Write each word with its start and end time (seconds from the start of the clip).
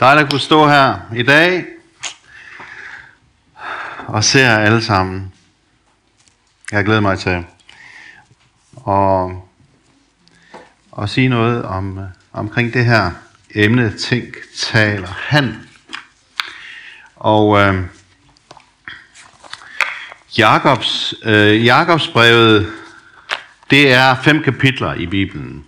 Dejligt 0.00 0.24
at 0.24 0.30
kunne 0.30 0.40
stå 0.40 0.68
her 0.68 0.96
i 1.16 1.22
dag 1.22 1.64
og 4.06 4.24
se 4.24 4.38
jer 4.38 4.58
alle 4.58 4.82
sammen. 4.82 5.32
Jeg 6.72 6.84
glæder 6.84 7.00
mig 7.00 7.18
til 7.18 7.44
at, 8.88 9.30
at 11.02 11.10
sige 11.10 11.28
noget 11.28 11.64
om, 11.64 12.00
omkring 12.32 12.74
det 12.74 12.84
her 12.84 13.10
emne, 13.54 13.98
tænk, 13.98 14.34
taler, 14.56 15.08
han. 15.08 15.68
Og 17.16 17.58
øh, 17.58 17.84
Jakobs, 20.38 21.14
øh, 21.22 21.64
Jakobs 21.64 22.08
brevet, 22.08 22.72
det 23.70 23.92
er 23.92 24.14
fem 24.22 24.42
kapitler 24.42 24.94
i 24.94 25.06
Bibelen. 25.06 25.67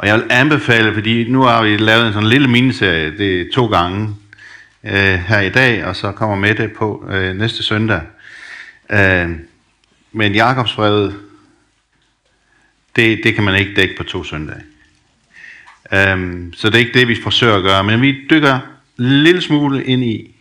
Og 0.00 0.06
jeg 0.06 0.16
vil 0.16 0.26
anbefale, 0.30 0.94
fordi 0.94 1.28
nu 1.28 1.42
har 1.42 1.62
vi 1.62 1.76
lavet 1.76 2.06
en 2.06 2.12
sådan 2.12 2.28
lille 2.28 2.48
miniserie, 2.48 3.18
det 3.18 3.40
er 3.40 3.44
to 3.54 3.66
gange 3.66 4.16
øh, 4.84 5.14
her 5.14 5.40
i 5.40 5.50
dag, 5.50 5.84
og 5.84 5.96
så 5.96 6.12
kommer 6.12 6.36
med 6.36 6.54
det 6.54 6.72
på 6.72 7.04
øh, 7.10 7.36
næste 7.36 7.62
søndag. 7.62 8.00
Øh, 8.90 9.30
men 10.12 10.34
Jakobsbrevet, 10.34 11.16
det, 12.96 13.20
det 13.24 13.34
kan 13.34 13.44
man 13.44 13.54
ikke 13.54 13.74
dække 13.76 13.96
på 13.96 14.04
to 14.04 14.24
søndage. 14.24 14.62
Øh, 15.92 16.44
så 16.54 16.66
det 16.66 16.74
er 16.74 16.78
ikke 16.78 16.98
det, 16.98 17.08
vi 17.08 17.22
forsøger 17.22 17.56
at 17.56 17.62
gøre, 17.62 17.84
men 17.84 18.02
vi 18.02 18.26
dykker 18.30 18.58
en 18.98 19.04
lille 19.04 19.42
smule 19.42 19.84
ind 19.84 20.04
i 20.04 20.34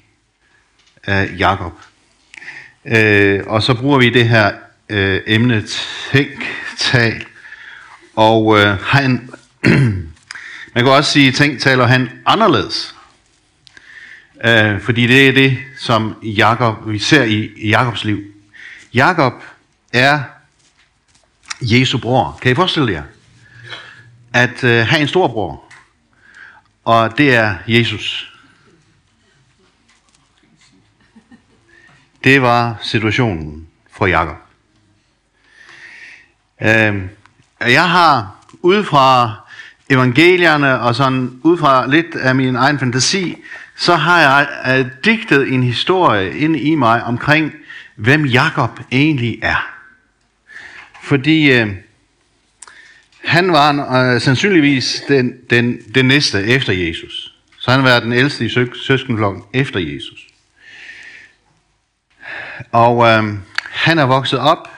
øh, 1.08 1.40
Jakob. 1.40 1.74
Øh, 2.86 3.44
og 3.48 3.64
så 3.64 3.74
bruger 3.74 4.00
vi 4.00 4.10
det 4.10 4.30
her 4.30 4.52
øh, 4.90 5.22
emne 5.28 5.64
tænk, 6.12 6.46
tal, 6.78 7.26
og 8.16 8.60
øh, 8.60 8.78
han 8.82 9.30
man 10.74 10.84
kan 10.84 10.88
også 10.88 11.12
sige, 11.12 11.32
tænk, 11.32 11.60
taler 11.60 11.88
han 11.88 12.10
anderledes. 12.26 12.96
Øh, 14.44 14.82
fordi 14.82 15.08
det 15.08 15.28
er 15.28 15.32
det, 15.32 15.58
som 15.78 16.16
Jakob, 16.24 16.76
vi 16.88 17.00
ser 17.00 17.24
i, 17.24 17.70
Jakobs 17.70 18.04
liv. 18.04 18.24
Jakob 18.94 19.34
er 19.94 20.24
Jesu 21.62 21.98
bror. 21.98 22.40
Kan 22.42 22.52
I 22.52 22.56
forestille 22.56 22.92
jer? 22.92 23.04
At 24.34 24.64
øh, 24.64 24.88
have 24.88 25.02
en 25.02 25.08
storbror. 25.08 25.64
Og 26.86 27.18
det 27.18 27.36
er 27.36 27.56
Jesus. 27.68 28.34
Det 32.24 32.42
var 32.42 32.78
situationen 32.82 33.68
for 33.92 34.08
Jakob. 34.08 34.38
Øh, 36.62 37.02
jeg 37.62 37.90
har 37.90 38.36
ud 38.62 38.84
fra 38.84 39.36
evangelierne 39.90 40.80
og 40.80 40.96
sådan 40.96 41.40
ud 41.44 41.58
fra 41.58 41.88
lidt 41.88 42.16
af 42.16 42.36
min 42.36 42.56
egen 42.56 42.80
fantasi, 42.80 43.38
så 43.76 43.96
har 43.96 44.20
jeg 44.22 44.48
uh, 44.80 44.92
digtet 45.06 45.54
en 45.54 45.64
historie 45.64 46.38
ind 46.38 46.56
i 46.56 46.76
mig 46.76 47.04
omkring, 47.04 47.54
hvem 47.96 48.26
Jakob 48.26 48.80
egentlig 48.92 49.40
er. 49.42 49.76
Fordi 51.04 51.62
uh, 51.62 51.70
han 53.24 53.52
var 53.52 53.72
uh, 54.16 54.22
sandsynligvis 54.22 55.04
den, 55.08 55.34
den, 55.50 55.78
den 55.96 56.06
næste 56.06 56.44
efter 56.44 56.74
Jesus. 56.74 57.34
Så 57.60 57.72
han 57.72 57.84
var 57.84 58.00
den 58.00 58.14
ældste 58.14 58.46
i 58.46 58.50
sø- 58.50 58.74
søskenflokken 58.86 59.44
efter 59.54 59.80
Jesus. 59.80 60.28
Og 62.72 62.98
uh, 62.98 63.34
han 63.70 64.00
er 64.00 64.06
vokset 64.06 64.40
op 64.40 64.70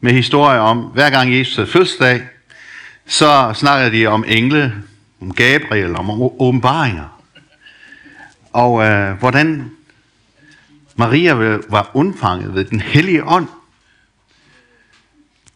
med 0.00 0.12
historier 0.12 0.60
om, 0.60 0.78
hver 0.78 1.10
gang 1.10 1.38
Jesus 1.38 1.56
havde 1.56 1.70
fødselsdag, 1.70 2.22
så 3.10 3.52
snakkede 3.54 3.98
de 3.98 4.06
om 4.06 4.24
engle, 4.28 4.82
om 5.20 5.34
Gabriel, 5.34 5.96
om 5.96 6.10
åbenbaringer. 6.20 7.20
Og 8.52 8.84
øh, 8.84 9.18
hvordan 9.18 9.70
Maria 10.96 11.34
var 11.68 11.90
undfanget 11.94 12.54
ved 12.54 12.64
den 12.64 12.80
hellige 12.80 13.24
ånd. 13.24 13.46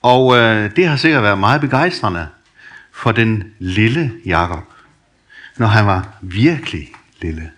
Og 0.02 0.36
øh, 0.36 0.76
det 0.76 0.88
har 0.88 0.96
sikkert 0.96 1.22
været 1.22 1.38
meget 1.38 1.60
begejstrende 1.60 2.28
for 2.92 3.12
den 3.12 3.54
lille 3.58 4.12
Jakob, 4.24 4.64
når 5.56 5.66
han 5.66 5.86
var 5.86 6.08
virkelig 6.20 6.92
lille. 7.22 7.50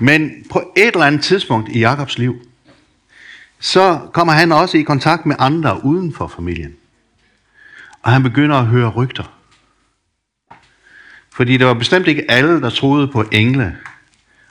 Men 0.00 0.30
på 0.50 0.72
et 0.76 0.92
eller 0.92 1.06
andet 1.06 1.22
tidspunkt 1.22 1.68
i 1.68 1.78
Jakobs 1.78 2.18
liv, 2.18 2.46
så 3.60 4.00
kommer 4.12 4.32
han 4.32 4.52
også 4.52 4.78
i 4.78 4.82
kontakt 4.82 5.26
med 5.26 5.36
andre 5.38 5.84
uden 5.84 6.14
for 6.14 6.28
familien. 6.28 6.76
Og 8.02 8.12
han 8.12 8.22
begynder 8.22 8.56
at 8.56 8.66
høre 8.66 8.88
rygter. 8.88 9.36
Fordi 11.32 11.56
det 11.56 11.66
var 11.66 11.74
bestemt 11.74 12.08
ikke 12.08 12.30
alle, 12.30 12.60
der 12.60 12.70
troede 12.70 13.08
på 13.08 13.24
engle 13.32 13.76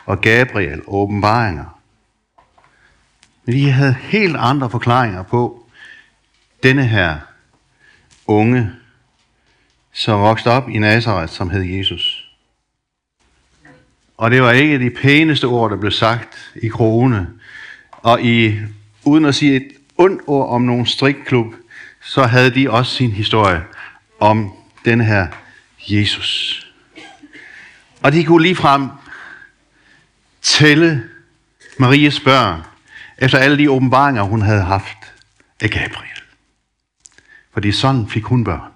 og 0.05 0.21
Gabriel 0.21 0.81
og 0.87 0.95
åbenbaringer. 0.95 1.79
Men 3.45 3.55
de 3.55 3.71
havde 3.71 3.93
helt 3.93 4.35
andre 4.37 4.69
forklaringer 4.69 5.23
på 5.23 5.65
denne 6.63 6.85
her 6.85 7.17
unge, 8.27 8.71
som 9.93 10.21
voksede 10.21 10.55
op 10.55 10.69
i 10.69 10.77
Nazareth, 10.77 11.33
som 11.33 11.49
hed 11.49 11.61
Jesus. 11.61 12.31
Og 14.17 14.31
det 14.31 14.41
var 14.41 14.51
ikke 14.51 14.79
de 14.79 14.89
pæneste 14.89 15.45
ord, 15.45 15.71
der 15.71 15.77
blev 15.77 15.91
sagt 15.91 16.53
i 16.63 16.67
krone. 16.67 17.27
Og 17.91 18.21
i, 18.21 18.59
uden 19.05 19.25
at 19.25 19.35
sige 19.35 19.55
et 19.55 19.67
ondt 19.97 20.21
ord 20.27 20.49
om 20.49 20.61
nogen 20.61 20.85
strikklub, 20.85 21.53
så 22.01 22.23
havde 22.23 22.55
de 22.55 22.69
også 22.69 22.95
sin 22.95 23.11
historie 23.11 23.63
om 24.19 24.51
den 24.85 25.01
her 25.01 25.27
Jesus. 25.87 26.61
Og 28.03 28.11
de 28.11 28.23
kunne 28.23 28.43
ligefrem 28.43 28.89
tælle 30.41 31.09
Marias 31.77 32.19
børn 32.19 32.61
efter 33.17 33.37
alle 33.37 33.57
de 33.57 33.71
åbenbaringer, 33.71 34.23
hun 34.23 34.41
havde 34.41 34.61
haft 34.61 34.97
af 35.61 35.69
Gabriel. 35.69 36.21
Fordi 37.53 37.71
sådan 37.71 38.09
fik 38.09 38.23
hun 38.23 38.43
børn. 38.43 38.71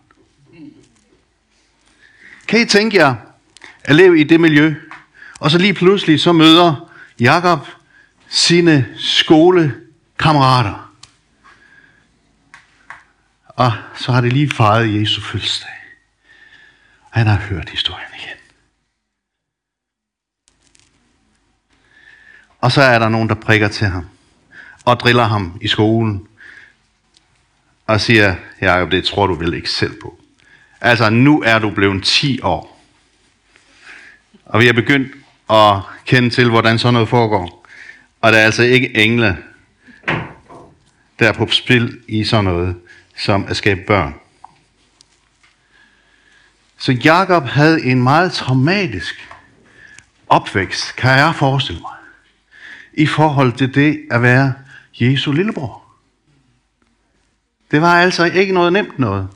Kan 2.47 2.61
I 2.61 2.65
tænke 2.65 2.97
jer 2.97 3.15
at 3.83 3.95
leve 3.95 4.19
i 4.19 4.23
det 4.23 4.39
miljø, 4.39 4.75
og 5.39 5.51
så 5.51 5.57
lige 5.57 5.73
pludselig 5.73 6.19
så 6.19 6.31
møder 6.31 6.91
Jakob 7.19 7.67
sine 8.27 8.87
skolekammerater. 8.97 10.92
Og 13.55 13.73
så 13.95 14.11
har 14.11 14.21
det 14.21 14.33
lige 14.33 14.49
fejret 14.49 15.01
Jesu 15.01 15.21
fødselsdag. 15.21 15.69
Og 17.01 17.19
han 17.19 17.27
har 17.27 17.37
hørt 17.37 17.69
historien 17.69 18.09
igen. 18.13 18.37
Og 22.61 22.71
så 22.71 22.81
er 22.81 22.99
der 22.99 23.09
nogen, 23.09 23.29
der 23.29 23.35
prikker 23.35 23.67
til 23.67 23.87
ham. 23.87 24.07
Og 24.85 24.99
driller 24.99 25.23
ham 25.23 25.59
i 25.61 25.67
skolen. 25.67 26.27
Og 27.87 28.01
siger, 28.01 28.35
Jacob, 28.61 28.91
det 28.91 29.03
tror 29.03 29.27
du 29.27 29.33
vel 29.33 29.53
ikke 29.53 29.69
selv 29.69 30.01
på. 30.01 30.19
Altså, 30.81 31.09
nu 31.09 31.41
er 31.41 31.59
du 31.59 31.69
blevet 31.69 32.03
10 32.03 32.41
år. 32.41 32.83
Og 34.45 34.59
vi 34.59 34.65
har 34.65 34.73
begyndt 34.73 35.11
at 35.49 35.81
kende 36.05 36.29
til, 36.29 36.49
hvordan 36.49 36.79
sådan 36.79 36.93
noget 36.93 37.09
foregår. 37.09 37.67
Og 38.21 38.31
der 38.31 38.37
er 38.37 38.45
altså 38.45 38.63
ikke 38.63 38.97
engle, 38.97 39.37
der 41.19 41.27
er 41.27 41.33
på 41.33 41.47
spil 41.47 42.01
i 42.07 42.23
sådan 42.23 42.45
noget 42.45 42.75
som 43.17 43.45
at 43.47 43.57
skabe 43.57 43.81
børn. 43.87 44.13
Så 46.77 46.91
Jakob 46.91 47.43
havde 47.43 47.83
en 47.85 48.03
meget 48.03 48.31
traumatisk 48.31 49.29
opvækst, 50.27 50.95
kan 50.95 51.11
jeg 51.11 51.35
forestille 51.35 51.81
mig, 51.81 51.91
i 52.93 53.05
forhold 53.05 53.53
til 53.53 53.75
det 53.75 54.01
at 54.11 54.21
være 54.21 54.53
Jesu 54.99 55.31
lillebror. 55.31 55.83
Det 57.71 57.81
var 57.81 58.01
altså 58.01 58.23
ikke 58.23 58.53
noget 58.53 58.73
nemt 58.73 58.99
noget. 58.99 59.27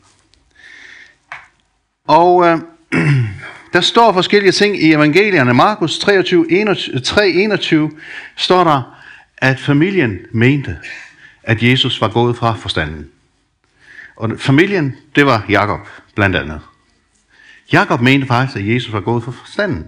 Og 2.08 2.48
øh, 2.48 2.60
der 3.74 3.82
står 3.82 4.14
forskellige 4.14 4.52
ting 4.52 4.84
i 4.84 4.94
evangelierne. 4.94 5.54
Markus 5.54 6.00
23, 6.00 6.52
21, 6.52 7.00
3, 7.00 7.30
21 7.30 7.92
står 8.36 8.64
der, 8.64 8.98
at 9.38 9.60
familien 9.60 10.18
mente, 10.32 10.78
at 11.44 11.64
Jesus 11.64 12.02
var 12.02 12.08
gået 12.08 12.38
fra 12.38 12.54
forstanden. 12.54 13.10
Og 14.18 14.32
familien, 14.40 14.96
det 15.16 15.26
var 15.26 15.46
Jakob 15.50 15.80
blandt 16.16 16.36
andet. 16.36 16.62
Jakob 17.72 18.02
mente 18.02 18.28
faktisk, 18.28 18.58
at 18.58 18.68
Jesus 18.68 18.94
var 18.94 19.00
gået 19.00 19.24
for 19.24 19.32
forstanden. 19.32 19.88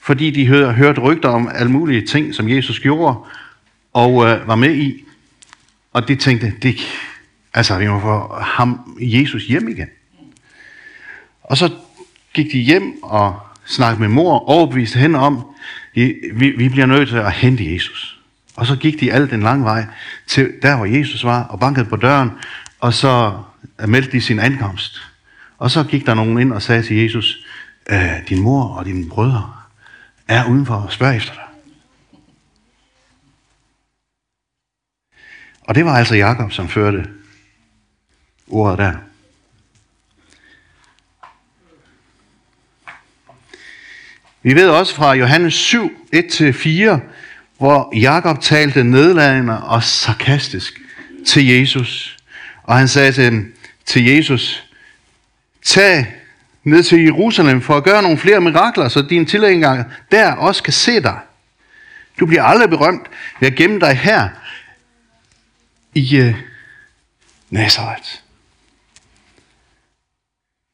Fordi 0.00 0.30
de 0.30 0.46
hørte, 0.46 0.72
hørte 0.72 1.00
rygter 1.00 1.28
om 1.28 1.48
alle 1.54 1.72
mulige 1.72 2.06
ting, 2.06 2.34
som 2.34 2.48
Jesus 2.48 2.80
gjorde, 2.80 3.18
og 3.92 4.26
øh, 4.26 4.48
var 4.48 4.54
med 4.54 4.74
i. 4.74 5.04
Og 5.92 6.08
de 6.08 6.16
tænkte, 6.16 6.52
det, 6.62 6.76
altså, 7.54 7.78
vi 7.78 7.86
må 7.86 8.00
få 8.00 8.34
ham, 8.34 8.96
Jesus 9.00 9.46
hjem 9.46 9.68
igen. 9.68 9.88
Og 11.42 11.56
så 11.56 11.70
gik 12.34 12.52
de 12.52 12.58
hjem 12.58 13.02
og 13.02 13.40
snakkede 13.64 14.00
med 14.00 14.08
mor, 14.08 14.34
og 14.34 14.48
overbeviste 14.48 14.98
hende 14.98 15.18
om, 15.18 15.46
vi, 15.94 16.14
vi 16.58 16.68
bliver 16.68 16.86
nødt 16.86 17.08
til 17.08 17.16
at 17.16 17.32
hente 17.32 17.72
Jesus. 17.72 18.20
Og 18.56 18.66
så 18.66 18.76
gik 18.76 19.00
de 19.00 19.12
alt 19.12 19.30
den 19.30 19.40
lange 19.40 19.64
vej 19.64 19.84
til 20.26 20.52
der, 20.62 20.76
hvor 20.76 20.86
Jesus 20.86 21.24
var, 21.24 21.42
og 21.42 21.60
bankede 21.60 21.84
på 21.84 21.96
døren, 21.96 22.30
og 22.78 22.94
så 22.94 23.42
meldte 23.86 24.12
de 24.12 24.20
sin 24.20 24.38
ankomst. 24.38 25.02
Og 25.58 25.70
så 25.70 25.84
gik 25.84 26.06
der 26.06 26.14
nogen 26.14 26.38
ind 26.38 26.52
og 26.52 26.62
sagde 26.62 26.82
til 26.82 26.96
Jesus, 26.96 27.46
øh, 27.90 28.28
din 28.28 28.42
mor 28.42 28.64
og 28.64 28.84
dine 28.84 29.08
brødre 29.08 29.54
er 30.28 30.44
udenfor 30.44 30.74
og 30.74 30.92
spørger 30.92 31.14
efter 31.14 31.32
dig. 31.32 31.42
Og 35.60 35.74
det 35.74 35.84
var 35.84 35.96
altså 35.96 36.14
Jakob, 36.14 36.52
som 36.52 36.68
førte 36.68 37.10
ordet 38.46 38.78
der. 38.78 38.92
Vi 44.42 44.54
ved 44.54 44.68
også 44.68 44.94
fra 44.94 45.14
Johannes 45.14 45.54
7, 45.54 45.90
1-4, 46.14 46.98
hvor 47.58 47.96
Jakob 47.96 48.40
talte 48.40 48.84
nedladende 48.84 49.64
og 49.64 49.82
sarkastisk 49.82 50.80
til 51.26 51.46
Jesus. 51.46 52.17
Og 52.68 52.78
han 52.78 52.88
sagde 52.88 53.12
til, 53.12 53.46
til 53.86 54.04
Jesus, 54.04 54.64
tag 55.62 56.14
ned 56.64 56.82
til 56.82 57.04
Jerusalem 57.04 57.62
for 57.62 57.76
at 57.76 57.84
gøre 57.84 58.02
nogle 58.02 58.18
flere 58.18 58.40
mirakler, 58.40 58.88
så 58.88 59.02
din 59.02 59.26
tilhængere 59.26 59.84
der 60.10 60.32
også 60.32 60.62
kan 60.62 60.72
se 60.72 61.02
dig. 61.02 61.18
Du 62.20 62.26
bliver 62.26 62.42
aldrig 62.42 62.70
berømt 62.70 63.02
ved 63.40 63.48
at 63.48 63.54
gemme 63.54 63.80
dig 63.80 63.96
her 63.96 64.28
i 65.94 66.20
uh, 66.20 66.34
Nazareth. 67.50 68.08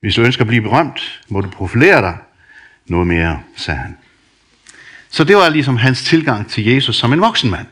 Hvis 0.00 0.14
du 0.14 0.22
ønsker 0.22 0.42
at 0.42 0.48
blive 0.48 0.62
berømt, 0.62 1.22
må 1.28 1.40
du 1.40 1.50
profilere 1.50 2.00
dig 2.00 2.16
noget 2.86 3.06
mere, 3.06 3.42
sagde 3.56 3.80
han. 3.80 3.96
Så 5.10 5.24
det 5.24 5.36
var 5.36 5.48
ligesom 5.48 5.76
hans 5.76 6.04
tilgang 6.04 6.50
til 6.50 6.64
Jesus 6.64 6.96
som 6.96 7.12
en 7.12 7.20
voksen 7.20 7.50
mand. 7.50 7.66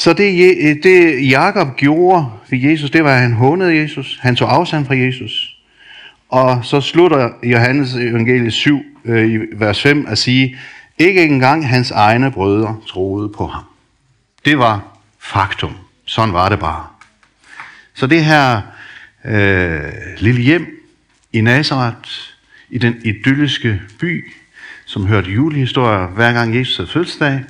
Så 0.00 0.12
det, 0.12 0.56
øh, 0.60 0.76
det 0.82 1.30
Jakob 1.30 1.76
gjorde 1.76 2.26
ved 2.50 2.58
Jesus, 2.58 2.90
det 2.90 3.04
var, 3.04 3.14
at 3.14 3.20
han 3.20 3.32
hånede 3.32 3.76
Jesus. 3.76 4.18
Han 4.20 4.36
tog 4.36 4.54
afstand 4.54 4.86
fra 4.86 4.96
Jesus. 4.96 5.56
Og 6.28 6.64
så 6.64 6.80
slutter 6.80 7.30
Johannes 7.42 7.94
evangelie 7.94 8.50
7 8.50 8.82
øh, 9.04 9.32
i 9.32 9.38
vers 9.52 9.82
5 9.82 10.06
at 10.08 10.18
sige, 10.18 10.58
ikke 10.98 11.24
engang 11.24 11.68
hans 11.68 11.90
egne 11.90 12.30
brødre 12.30 12.76
troede 12.88 13.28
på 13.28 13.46
ham. 13.46 13.62
Det 14.44 14.58
var 14.58 14.98
faktum. 15.18 15.72
Sådan 16.04 16.34
var 16.34 16.48
det 16.48 16.58
bare. 16.58 16.86
Så 17.94 18.06
det 18.06 18.24
her 18.24 18.60
øh, 19.24 19.92
lille 20.18 20.42
hjem 20.42 20.66
i 21.32 21.40
Nazareth, 21.40 22.10
i 22.70 22.78
den 22.78 22.94
idylliske 23.04 23.80
by, 24.00 24.32
som 24.84 25.06
hørte 25.06 25.30
julehistorier 25.30 26.06
hver 26.06 26.32
gang 26.32 26.56
Jesus 26.56 26.76
havde 26.76 26.90
fødselsdag, 26.90 27.40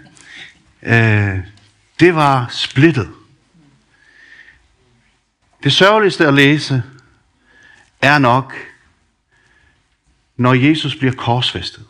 øh, 0.82 1.38
det 2.00 2.14
var 2.14 2.49
splittet. 2.50 3.11
Det 5.62 5.73
sørgeligste 5.73 6.26
at 6.26 6.35
læse 6.35 6.82
er 8.02 8.19
nok, 8.19 8.55
når 10.37 10.55
Jesus 10.55 10.97
bliver 10.97 11.14
korsfæstet. 11.14 11.85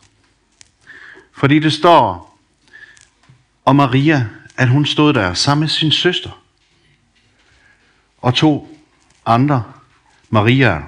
Fordi 1.33 1.59
det 1.59 1.73
står 1.73 2.39
om 3.65 3.75
Maria, 3.75 4.29
at 4.57 4.69
hun 4.69 4.85
stod 4.85 5.13
der 5.13 5.33
sammen 5.33 5.59
med 5.59 5.69
sin 5.69 5.91
søster 5.91 6.41
og 8.17 8.35
to 8.35 8.77
andre 9.25 9.63
Maria 10.29 10.81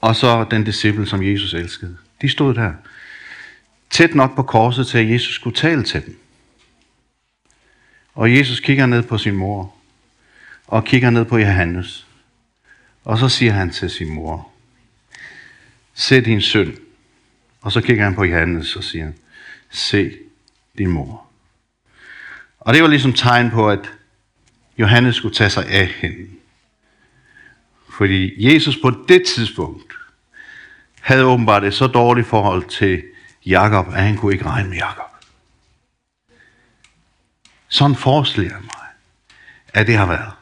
Og 0.00 0.16
så 0.16 0.44
den 0.50 0.64
disciple, 0.64 1.06
som 1.06 1.22
Jesus 1.22 1.54
elskede. 1.54 1.96
De 2.22 2.28
stod 2.28 2.54
der 2.54 2.72
tæt 3.90 4.14
nok 4.14 4.36
på 4.36 4.42
korset 4.42 4.86
til, 4.86 4.98
at 4.98 5.10
Jesus 5.10 5.34
skulle 5.34 5.56
tale 5.56 5.84
til 5.84 6.06
dem. 6.06 6.19
Og 8.14 8.36
Jesus 8.36 8.60
kigger 8.60 8.86
ned 8.86 9.02
på 9.02 9.18
sin 9.18 9.34
mor, 9.34 9.74
og 10.66 10.84
kigger 10.84 11.10
ned 11.10 11.24
på 11.24 11.38
Johannes. 11.38 12.06
Og 13.04 13.18
så 13.18 13.28
siger 13.28 13.52
han 13.52 13.70
til 13.70 13.90
sin 13.90 14.14
mor, 14.14 14.50
se 15.94 16.20
din 16.20 16.40
søn. 16.40 16.76
Og 17.60 17.72
så 17.72 17.80
kigger 17.80 18.04
han 18.04 18.14
på 18.14 18.24
Johannes 18.24 18.76
og 18.76 18.84
siger, 18.84 19.12
se 19.70 20.12
din 20.78 20.88
mor. 20.88 21.26
Og 22.60 22.74
det 22.74 22.82
var 22.82 22.88
ligesom 22.88 23.12
tegn 23.12 23.50
på, 23.50 23.70
at 23.70 23.90
Johannes 24.78 25.16
skulle 25.16 25.34
tage 25.34 25.50
sig 25.50 25.66
af 25.66 25.86
hende. 25.86 26.30
Fordi 27.88 28.52
Jesus 28.52 28.76
på 28.76 28.90
det 29.08 29.22
tidspunkt 29.26 29.92
havde 31.00 31.24
åbenbart 31.24 31.64
et 31.64 31.74
så 31.74 31.86
dårligt 31.86 32.26
forhold 32.26 32.64
til 32.64 33.02
Jakob, 33.46 33.86
at 33.88 34.02
han 34.02 34.16
kunne 34.16 34.32
ikke 34.32 34.44
regne 34.44 34.68
med 34.68 34.76
Jakob. 34.76 35.09
Sådan 37.70 37.96
forestiller 37.96 38.50
jeg 38.50 38.60
mig, 38.62 38.86
at 39.74 39.86
det 39.86 39.96
har 39.96 40.06
været. 40.06 40.32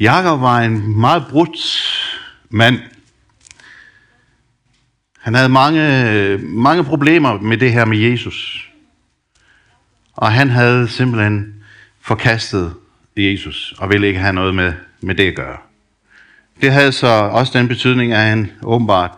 Jakob 0.00 0.40
var 0.40 0.60
en 0.60 1.00
meget 1.00 1.26
brudt 1.30 1.58
mand. 2.50 2.80
Han 5.18 5.34
havde 5.34 5.48
mange, 5.48 6.38
mange 6.38 6.84
problemer 6.84 7.40
med 7.40 7.58
det 7.58 7.72
her 7.72 7.84
med 7.84 7.98
Jesus. 7.98 8.70
Og 10.12 10.32
han 10.32 10.50
havde 10.50 10.88
simpelthen 10.88 11.64
forkastet 12.00 12.74
Jesus 13.16 13.74
og 13.78 13.88
ville 13.90 14.06
ikke 14.06 14.20
have 14.20 14.32
noget 14.32 14.54
med, 14.54 14.72
med 15.00 15.14
det 15.14 15.28
at 15.28 15.36
gøre. 15.36 15.67
Det 16.60 16.72
havde 16.72 16.92
så 16.92 17.06
også 17.06 17.58
den 17.58 17.68
betydning, 17.68 18.12
at 18.12 18.18
han 18.18 18.52
åbenbart 18.62 19.10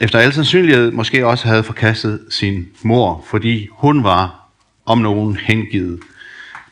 efter 0.00 0.18
al 0.18 0.32
sandsynlighed 0.32 0.90
måske 0.90 1.26
også 1.26 1.48
havde 1.48 1.62
forkastet 1.62 2.26
sin 2.30 2.68
mor, 2.82 3.24
fordi 3.30 3.68
hun 3.72 4.04
var 4.04 4.48
om 4.86 4.98
nogen 4.98 5.36
hengivet 5.36 6.00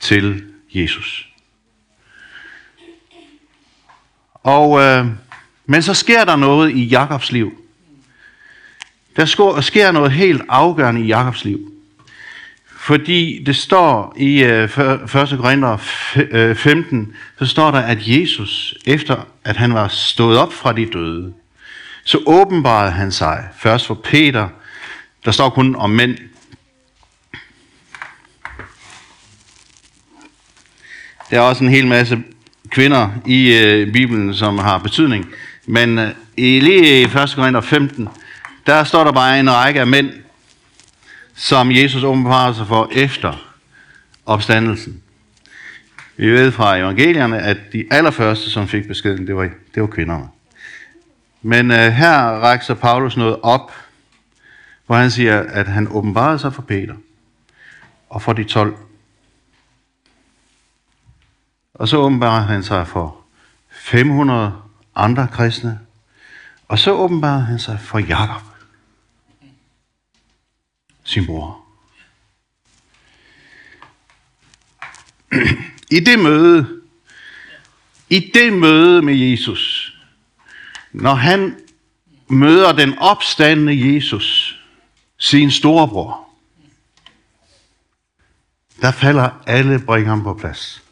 til 0.01 0.45
Jesus. 0.75 1.29
Og, 4.35 4.81
øh, 4.81 5.07
men 5.67 5.83
så 5.83 5.95
sker 5.95 6.25
der 6.25 6.37
noget 6.37 6.71
i 6.71 6.85
Jakobs 6.85 7.33
liv. 7.33 7.65
Der 9.17 9.61
sker 9.61 9.93
noget 9.93 10.13
helt 10.13 10.43
afgørende 10.49 11.01
i 11.01 11.07
Jakobs 11.07 11.45
liv. 11.45 11.73
Fordi 12.81 13.43
det 13.47 13.57
står 13.57 14.15
i 14.17 14.43
øh, 14.43 14.65
1. 14.65 14.71
Korinther 15.11 15.77
15, 16.55 17.01
øh, 17.01 17.07
så 17.39 17.47
står 17.47 17.71
der, 17.71 17.79
at 17.79 17.99
Jesus, 18.01 18.75
efter 18.87 19.27
at 19.45 19.57
han 19.57 19.75
var 19.75 19.89
stået 19.89 20.39
op 20.39 20.53
fra 20.53 20.73
de 20.73 20.87
døde, 20.87 21.33
så 22.05 22.19
åbenbarede 22.27 22.91
han 22.91 23.13
sig 23.13 23.49
først 23.59 23.87
for 23.87 23.95
Peter, 23.95 24.49
der 25.25 25.31
står 25.31 25.51
kun 25.51 25.77
om 25.77 25.91
mænd. 25.91 26.17
Der 31.31 31.37
er 31.37 31.41
også 31.41 31.65
en 31.65 31.71
hel 31.71 31.87
masse 31.87 32.19
kvinder 32.71 33.09
i 33.27 33.57
øh, 33.57 33.93
Bibelen, 33.93 34.35
som 34.35 34.59
har 34.59 34.79
betydning. 34.79 35.27
Men 35.67 35.99
øh, 35.99 36.11
lige 36.37 37.01
i 37.01 37.05
1. 37.05 37.11
Korinther 37.13 37.61
15, 37.61 38.09
der 38.67 38.85
står 38.85 39.05
der 39.05 39.13
bare 39.13 39.41
en 39.41 39.51
række 39.51 39.81
af 39.81 39.87
mænd, 39.87 40.11
som 41.41 41.73
Jesus 41.73 42.05
åbenbarer 42.05 42.53
sig 42.53 42.67
for 42.67 42.89
efter 42.93 43.53
opstandelsen. 44.27 45.03
Vi 46.17 46.31
ved 46.31 46.53
fra 46.53 46.77
evangelierne, 46.77 47.39
at 47.39 47.57
de 47.73 47.87
allerførste, 47.91 48.51
som 48.51 48.69
fik 48.69 48.89
beskeden, 48.89 49.27
det 49.27 49.37
var, 49.37 49.49
det 49.75 49.83
var 49.83 49.87
kvinderne. 49.87 50.29
Men 51.43 51.71
øh, 51.71 51.93
her 51.93 52.19
rækker 52.19 52.75
Paulus 52.75 53.17
noget 53.17 53.37
op, 53.43 53.73
hvor 54.87 54.97
han 54.97 55.11
siger, 55.11 55.41
at 55.41 55.69
han 55.69 55.89
åbenbarede 55.91 56.39
sig 56.39 56.55
for 56.55 56.63
Peter 56.63 56.95
og 58.11 58.23
for 58.23 58.33
de 58.33 58.45
12. 58.45 58.77
Og 61.75 61.89
så 61.89 61.97
åbenbarer 61.97 62.43
han 62.43 62.63
sig 62.63 62.87
for 62.87 63.17
500 63.71 64.53
andre 64.95 65.29
kristne, 65.33 65.79
og 66.69 66.79
så 66.79 66.93
åbenbarer 66.93 67.41
han 67.41 67.59
sig 67.59 67.81
for 67.81 67.99
Jakob 67.99 68.50
sin 71.11 71.27
bror. 71.27 71.67
I 75.91 76.01
det 76.01 76.19
møde, 76.19 76.83
i 78.11 78.31
det 78.35 78.53
møde 78.53 79.03
med 79.03 79.15
Jesus, 79.15 79.95
når 80.93 81.15
han 81.15 81.57
møder 82.29 82.73
den 82.73 82.99
opstandende 82.99 83.95
Jesus, 83.95 84.59
sin 85.19 85.51
storebror, 85.51 86.29
der 88.81 88.93
falder 88.93 89.31
alle 89.47 89.79
bringerne 89.79 90.23
på 90.23 90.35
plads. 90.35 90.83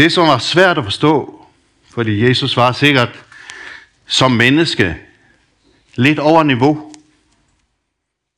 Det, 0.00 0.12
som 0.12 0.28
var 0.28 0.38
svært 0.38 0.78
at 0.78 0.84
forstå, 0.84 1.46
fordi 1.90 2.28
Jesus 2.28 2.56
var 2.56 2.72
sikkert 2.72 3.24
som 4.06 4.32
menneske 4.32 4.96
lidt 5.94 6.18
over 6.18 6.42
niveau 6.42 6.92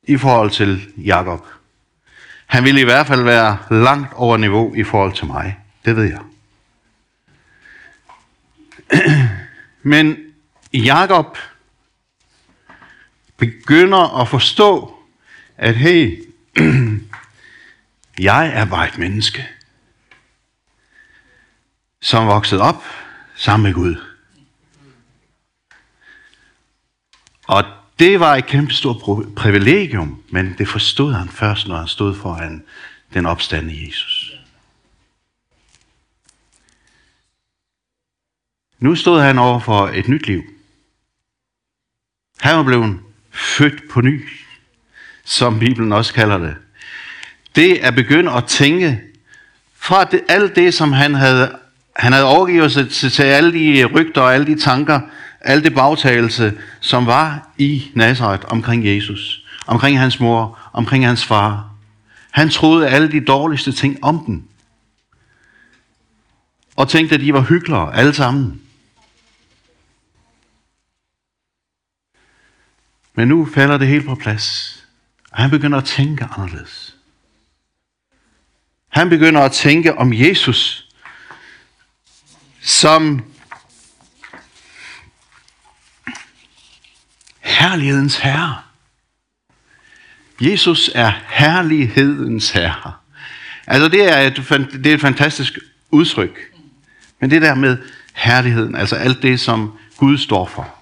i 0.03 0.17
forhold 0.17 0.51
til 0.51 0.91
Jakob. 0.97 1.45
Han 2.45 2.63
ville 2.63 2.81
i 2.81 2.83
hvert 2.83 3.07
fald 3.07 3.23
være 3.23 3.57
langt 3.71 4.13
over 4.13 4.37
niveau 4.37 4.75
i 4.75 4.83
forhold 4.83 5.13
til 5.13 5.25
mig. 5.25 5.59
Det 5.85 5.95
ved 5.95 6.03
jeg. 6.03 6.21
Men 9.93 10.17
Jakob 10.73 11.37
begynder 13.37 14.21
at 14.21 14.27
forstå, 14.27 14.97
at 15.57 15.75
hey, 15.75 16.23
jeg 18.19 18.47
er 18.47 18.65
bare 18.65 18.87
et 18.87 18.97
menneske, 18.97 19.47
som 22.03 22.27
voksede 22.27 22.61
op 22.61 22.83
sammen 23.35 23.63
med 23.63 23.73
Gud. 23.73 23.95
Og 27.47 27.63
det 27.99 28.19
var 28.19 28.35
et 28.35 28.45
kæmpe 28.45 28.73
stort 28.73 29.35
privilegium, 29.35 30.23
men 30.29 30.55
det 30.57 30.67
forstod 30.67 31.13
han 31.13 31.29
først, 31.29 31.67
når 31.67 31.77
han 31.77 31.87
stod 31.87 32.15
foran 32.15 32.63
den 33.13 33.25
opstande 33.25 33.85
Jesus. 33.87 34.33
Nu 38.79 38.95
stod 38.95 39.21
han 39.21 39.39
over 39.39 39.59
for 39.59 39.87
et 39.87 40.07
nyt 40.07 40.27
liv. 40.27 40.43
Han 42.39 42.55
var 42.55 42.63
blevet 42.63 42.99
født 43.31 43.89
på 43.89 44.01
ny, 44.01 44.29
som 45.23 45.59
Bibelen 45.59 45.91
også 45.91 46.13
kalder 46.13 46.37
det. 46.37 46.55
Det 47.55 47.85
er 47.85 47.91
begyndt 47.91 48.29
at 48.29 48.45
tænke 48.45 49.01
fra 49.73 50.03
det, 50.03 50.23
alt 50.27 50.55
det, 50.55 50.73
som 50.73 50.91
han 50.91 51.13
havde, 51.13 51.59
han 51.95 52.13
havde 52.13 52.25
overgivet 52.25 52.71
sig 52.71 52.89
til, 52.89 53.11
til 53.11 53.23
alle 53.23 53.53
de 53.53 53.85
rygter 53.85 54.21
og 54.21 54.33
alle 54.33 54.45
de 54.45 54.59
tanker, 54.59 55.01
al 55.41 55.63
det 55.63 55.73
bagtagelse, 55.73 56.53
som 56.79 57.05
var 57.05 57.49
i 57.57 57.91
Nazareth 57.93 58.45
omkring 58.47 58.85
Jesus, 58.85 59.45
omkring 59.67 59.99
hans 59.99 60.19
mor, 60.19 60.59
omkring 60.73 61.05
hans 61.05 61.25
far. 61.25 61.69
Han 62.31 62.49
troede 62.49 62.89
alle 62.89 63.11
de 63.11 63.25
dårligste 63.25 63.71
ting 63.71 64.03
om 64.03 64.23
dem. 64.25 64.43
Og 66.75 66.89
tænkte, 66.89 67.15
at 67.15 67.21
de 67.21 67.33
var 67.33 67.41
hyklere 67.41 67.95
alle 67.95 68.13
sammen. 68.13 68.61
Men 73.15 73.27
nu 73.27 73.45
falder 73.45 73.77
det 73.77 73.87
helt 73.87 74.05
på 74.05 74.15
plads. 74.15 74.79
Og 75.31 75.37
han 75.37 75.49
begynder 75.49 75.77
at 75.77 75.85
tænke 75.85 76.27
anderledes. 76.37 76.95
Han 78.89 79.09
begynder 79.09 79.41
at 79.41 79.51
tænke 79.51 79.97
om 79.97 80.13
Jesus 80.13 80.89
som 82.63 83.23
herlighedens 87.41 88.17
herre. 88.17 88.57
Jesus 90.41 90.89
er 90.95 91.11
herlighedens 91.29 92.51
herre. 92.51 92.93
Altså 93.67 93.87
det 93.87 94.11
er 94.11 94.17
et, 94.19 94.35
det 94.83 94.87
er 94.87 94.93
et 94.93 95.01
fantastisk 95.01 95.59
udtryk. 95.91 96.39
Men 97.19 97.31
det 97.31 97.41
der 97.41 97.55
med 97.55 97.77
herligheden, 98.13 98.75
altså 98.75 98.95
alt 98.95 99.21
det, 99.21 99.39
som 99.39 99.77
Gud 99.97 100.17
står 100.17 100.45
for. 100.45 100.75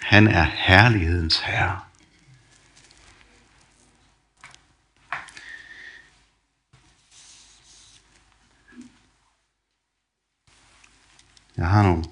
Han 0.00 0.28
er 0.28 0.46
herlighedens 0.54 1.38
herre. 1.38 1.80
Jeg 11.56 11.66
har 11.66 11.82
nogle 11.82 12.04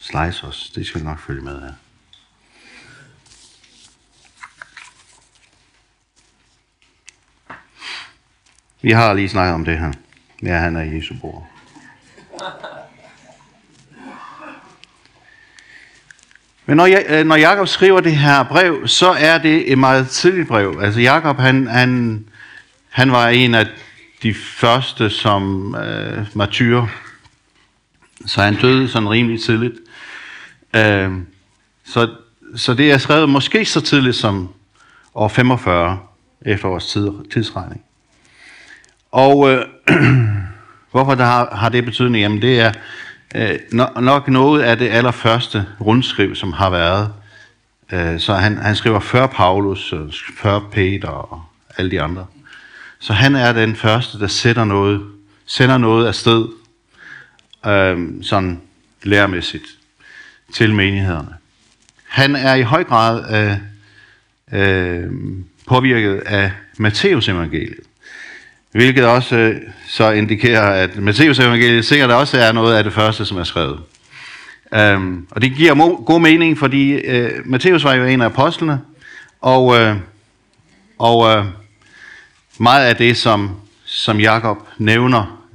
slides 0.00 0.42
også. 0.42 0.72
Det 0.74 0.86
skal 0.86 1.04
nok 1.04 1.18
følge 1.18 1.42
med 1.42 1.60
her. 1.60 1.72
Vi 8.82 8.90
har 8.90 9.14
lige 9.14 9.28
snakket 9.28 9.54
om 9.54 9.64
det 9.64 9.78
her. 9.78 9.92
Ja, 10.42 10.56
han 10.56 10.76
er 10.76 10.82
Jesu 10.82 11.14
bror. 11.20 11.48
Men 16.66 16.76
når, 16.76 16.86
jeg, 16.86 17.04
øh, 17.08 17.26
når 17.26 17.36
Jakob 17.36 17.68
skriver 17.68 18.00
det 18.00 18.16
her 18.16 18.42
brev, 18.42 18.88
så 18.88 19.10
er 19.10 19.38
det 19.38 19.72
et 19.72 19.78
meget 19.78 20.08
tidligt 20.08 20.48
brev. 20.48 20.80
Altså 20.82 21.00
Jakob, 21.00 21.38
han, 21.38 21.66
han, 21.66 22.24
han 22.88 23.12
var 23.12 23.28
en 23.28 23.54
af 23.54 23.66
de 24.22 24.34
første 24.34 25.10
som 25.10 25.74
øh, 25.74 26.26
martyr. 26.34 26.86
Så 28.26 28.42
han 28.42 28.54
døde 28.54 28.88
sådan 28.88 29.10
rimelig 29.10 29.42
tidligt. 29.42 29.74
Øh, 30.76 31.12
så, 31.84 32.10
så 32.56 32.74
det 32.74 32.92
er 32.92 32.98
skrevet 32.98 33.28
måske 33.28 33.64
så 33.64 33.80
tidligt 33.80 34.16
som 34.16 34.48
år 35.14 35.28
45 35.28 35.98
efter 36.46 36.68
vores 36.68 36.86
tid, 36.86 37.10
tidsregning. 37.32 37.82
Og 39.12 39.50
øh, 39.50 39.64
hvorfor 40.90 41.14
der 41.14 41.24
har, 41.24 41.56
har 41.56 41.68
det 41.68 41.84
betydning? 41.84 42.22
Jamen 42.22 42.42
det 42.42 42.60
er 42.60 42.72
øh, 43.34 43.58
nok 44.02 44.28
noget 44.28 44.62
af 44.62 44.78
det 44.78 44.88
allerførste 44.88 45.66
rundskriv, 45.80 46.34
som 46.34 46.52
har 46.52 46.70
været. 46.70 47.12
Øh, 47.92 48.20
så 48.20 48.34
han, 48.34 48.56
han 48.56 48.76
skriver 48.76 49.00
før 49.00 49.26
Paulus, 49.26 49.92
øh, 49.92 50.12
før 50.36 50.60
Peter 50.72 51.08
og 51.08 51.42
alle 51.76 51.90
de 51.90 52.02
andre. 52.02 52.26
Så 52.98 53.12
han 53.12 53.34
er 53.34 53.52
den 53.52 53.76
første, 53.76 54.18
der 54.18 54.26
sætter 54.26 54.64
noget, 54.64 55.00
sender 55.46 55.78
noget 55.78 56.06
afsted, 56.06 56.46
øh, 57.66 57.98
sådan 58.22 58.60
læremæssigt, 59.02 59.66
til 60.52 60.74
menighederne. 60.74 61.34
Han 62.08 62.36
er 62.36 62.54
i 62.54 62.62
høj 62.62 62.84
grad 62.84 63.34
øh, 64.52 64.60
øh, 64.60 65.10
påvirket 65.66 66.14
af 66.16 66.52
Matteus 66.78 67.28
evangeliet. 67.28 67.80
Hvilket 68.72 69.06
også 69.06 69.36
øh, 69.36 69.60
så 69.88 70.10
indikerer, 70.10 70.82
at 70.82 70.96
Matteus 70.96 71.38
evangeliet 71.38 71.84
sikkert 71.84 72.10
også 72.10 72.38
er 72.38 72.52
noget 72.52 72.76
af 72.76 72.84
det 72.84 72.92
første, 72.92 73.24
som 73.24 73.38
er 73.38 73.44
skrevet. 73.44 73.80
Um, 74.96 75.26
og 75.30 75.42
det 75.42 75.54
giver 75.54 75.74
mo- 75.74 76.04
god 76.04 76.20
mening, 76.20 76.58
fordi 76.58 76.94
uh, 76.94 77.30
Matteus 77.44 77.84
var 77.84 77.94
jo 77.94 78.04
en 78.04 78.20
af 78.20 78.26
apostlene, 78.26 78.80
og, 79.40 79.66
uh, 79.66 79.96
og 80.98 81.18
uh, 81.18 81.46
meget 82.58 82.86
af 82.86 82.96
det, 82.96 83.16
som, 83.16 83.50
som 83.84 84.20
Jakob 84.20 84.58
nævner 84.78 85.46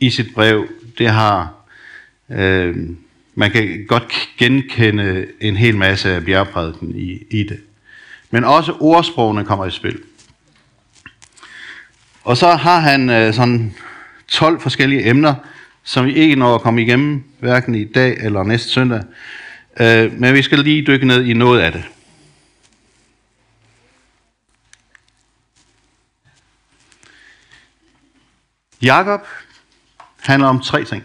i 0.00 0.10
sit 0.10 0.34
brev, 0.34 0.68
det 0.98 1.08
har, 1.08 1.58
Øh, 2.30 2.76
man 3.34 3.50
kan 3.50 3.84
godt 3.88 4.28
genkende 4.38 5.26
en 5.40 5.56
hel 5.56 5.76
masse 5.76 6.14
af 6.14 6.24
bjergprædiken 6.24 6.94
i, 6.96 7.26
i 7.30 7.42
det. 7.42 7.60
Men 8.30 8.44
også 8.44 8.72
ordsprogene 8.80 9.44
kommer 9.44 9.66
i 9.66 9.70
spil. 9.70 10.02
Og 12.24 12.36
så 12.36 12.54
har 12.54 12.80
han 12.80 13.10
øh, 13.10 13.34
sådan 13.34 13.74
12 14.28 14.60
forskellige 14.60 15.08
emner, 15.08 15.34
som 15.82 16.06
vi 16.06 16.14
ikke 16.14 16.36
når 16.36 16.54
at 16.54 16.60
komme 16.60 16.82
igennem, 16.82 17.22
hverken 17.38 17.74
i 17.74 17.84
dag 17.84 18.16
eller 18.20 18.42
næste 18.42 18.68
søndag. 18.68 19.02
Øh, 19.80 20.12
men 20.12 20.34
vi 20.34 20.42
skal 20.42 20.58
lige 20.58 20.86
dykke 20.86 21.06
ned 21.06 21.24
i 21.24 21.32
noget 21.32 21.60
af 21.60 21.72
det. 21.72 21.84
Jakob 28.82 29.26
handler 30.28 30.48
om 30.48 30.60
tre 30.60 30.84
ting. 30.84 31.04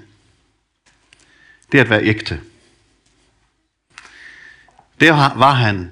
Det 1.72 1.80
at 1.80 1.89
være 1.89 2.03
ægte. 2.03 2.42
Det 5.00 5.10
var 5.12 5.53
han 5.53 5.92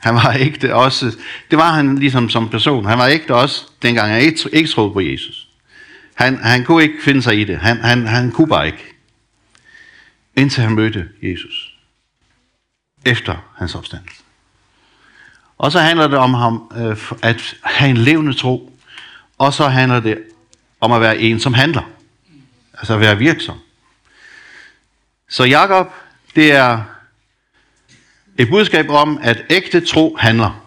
han 0.00 0.14
var 0.14 0.36
ægte 0.38 0.74
også. 0.74 1.16
Det 1.50 1.58
var 1.58 1.72
han 1.72 1.98
ligesom 1.98 2.28
som 2.28 2.48
person. 2.48 2.84
Han 2.84 2.98
var 2.98 3.06
ægte 3.06 3.34
også, 3.34 3.66
dengang 3.82 4.12
han 4.12 4.20
ikke, 4.20 4.68
troede 4.68 4.92
på 4.92 5.00
Jesus. 5.00 5.48
Han, 6.14 6.38
han 6.38 6.64
kunne 6.64 6.82
ikke 6.82 7.02
finde 7.04 7.22
sig 7.22 7.40
i 7.40 7.44
det. 7.44 7.58
Han, 7.58 7.76
han, 7.76 8.06
han 8.06 8.30
kunne 8.30 8.48
bare 8.48 8.66
ikke. 8.66 8.94
Indtil 10.36 10.62
han 10.62 10.74
mødte 10.74 11.08
Jesus. 11.22 11.76
Efter 13.04 13.52
hans 13.58 13.74
opstandelse. 13.74 14.22
Og 15.58 15.72
så 15.72 15.80
handler 15.80 16.08
det 16.08 16.18
om 16.18 16.34
ham 16.34 16.72
øh, 16.76 16.96
at 17.22 17.56
have 17.62 17.90
en 17.90 17.96
levende 17.96 18.32
tro. 18.32 18.78
Og 19.38 19.52
så 19.52 19.68
handler 19.68 20.00
det 20.00 20.22
om 20.80 20.92
at 20.92 21.00
være 21.00 21.18
en, 21.18 21.40
som 21.40 21.54
handler. 21.54 21.82
Altså 22.76 22.94
at 22.94 23.00
være 23.00 23.18
virksom. 23.18 23.58
Så 25.28 25.44
Jakob, 25.44 25.92
det 26.34 26.52
er 26.52 26.84
et 28.38 28.48
budskab 28.48 28.90
om, 28.90 29.18
at 29.22 29.44
ægte 29.50 29.80
tro 29.80 30.16
handler. 30.16 30.66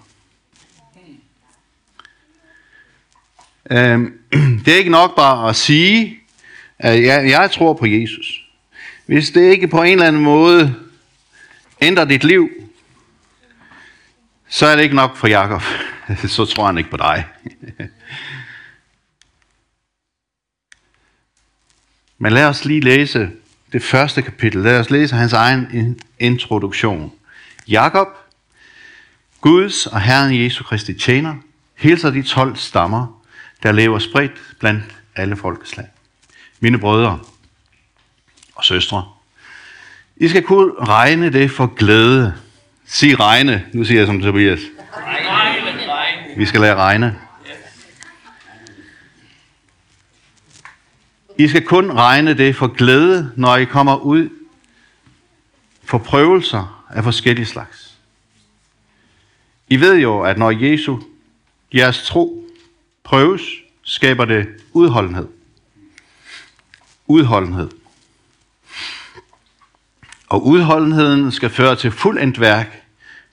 Øhm, 3.71 4.13
det 4.65 4.73
er 4.73 4.77
ikke 4.77 4.91
nok 4.91 5.15
bare 5.15 5.49
at 5.49 5.55
sige, 5.55 6.19
at 6.79 7.03
jeg, 7.03 7.29
jeg 7.29 7.51
tror 7.51 7.73
på 7.73 7.85
Jesus. 7.85 8.43
Hvis 9.05 9.31
det 9.31 9.51
ikke 9.51 9.67
på 9.67 9.83
en 9.83 9.91
eller 9.91 10.07
anden 10.07 10.23
måde 10.23 10.75
ændrer 11.81 12.05
dit 12.05 12.23
liv, 12.23 12.49
så 14.47 14.65
er 14.65 14.75
det 14.75 14.83
ikke 14.83 14.95
nok 14.95 15.17
for 15.17 15.27
Jakob. 15.27 15.61
Så 16.27 16.45
tror 16.45 16.65
han 16.65 16.77
ikke 16.77 16.89
på 16.89 16.97
dig. 16.97 17.25
Men 22.19 22.33
lad 22.33 22.45
os 22.45 22.65
lige 22.65 22.81
læse 22.81 23.29
det 23.71 23.83
første 23.83 24.21
kapitel. 24.21 24.61
Lad 24.61 24.79
os 24.79 24.89
læse 24.89 25.15
hans 25.15 25.33
egen 25.33 25.99
introduktion. 26.19 27.11
Jakob, 27.67 28.07
Guds 29.41 29.85
og 29.87 30.01
Herren 30.01 30.43
Jesu 30.43 30.63
Kristi 30.63 30.93
tjener, 30.93 31.35
hilser 31.75 32.09
de 32.09 32.21
12 32.21 32.55
stammer, 32.55 33.21
der 33.63 33.71
lever 33.71 33.99
spredt 33.99 34.31
blandt 34.59 34.83
alle 35.15 35.35
folkeslag. 35.35 35.85
Mine 36.59 36.79
brødre 36.79 37.19
og 38.55 38.63
søstre, 38.63 39.05
I 40.17 40.27
skal 40.27 40.43
kunne 40.43 40.71
regne 40.87 41.29
det 41.29 41.51
for 41.51 41.65
glæde. 41.75 42.33
Sig 42.85 43.19
regne. 43.19 43.65
Nu 43.73 43.83
siger 43.83 43.99
jeg 43.99 44.07
som 44.07 44.21
Tobias. 44.21 44.59
Vi 46.37 46.45
skal 46.45 46.61
lære 46.61 46.75
regne. 46.75 47.15
I 51.39 51.47
skal 51.47 51.65
kun 51.65 51.91
regne 51.91 52.33
det 52.33 52.55
for 52.55 52.67
glæde, 52.67 53.31
når 53.35 53.55
I 53.55 53.65
kommer 53.65 53.95
ud 53.95 54.29
for 55.83 55.97
prøvelser 55.97 56.85
af 56.89 57.03
forskellige 57.03 57.45
slags. 57.45 57.97
I 59.67 59.79
ved 59.79 59.95
jo, 59.95 60.21
at 60.21 60.37
når 60.37 60.51
Jesu, 60.51 60.97
jeres 61.73 62.03
tro, 62.03 62.47
prøves, 63.03 63.41
skaber 63.83 64.25
det 64.25 64.47
udholdenhed. 64.73 65.27
Udholdenhed. 67.07 67.69
Og 70.29 70.47
udholdenheden 70.47 71.31
skal 71.31 71.49
føre 71.49 71.75
til 71.75 71.91
fuldendt 71.91 72.39
værk, 72.39 72.83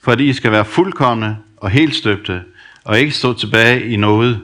fordi 0.01 0.29
I 0.29 0.33
skal 0.33 0.51
være 0.51 0.65
fuldkommende 0.65 1.37
og 1.57 1.69
helt 1.69 1.95
støbte, 1.95 2.43
og 2.83 2.99
ikke 2.99 3.11
stå 3.11 3.33
tilbage 3.33 3.89
i 3.89 3.95
noget. 3.95 4.43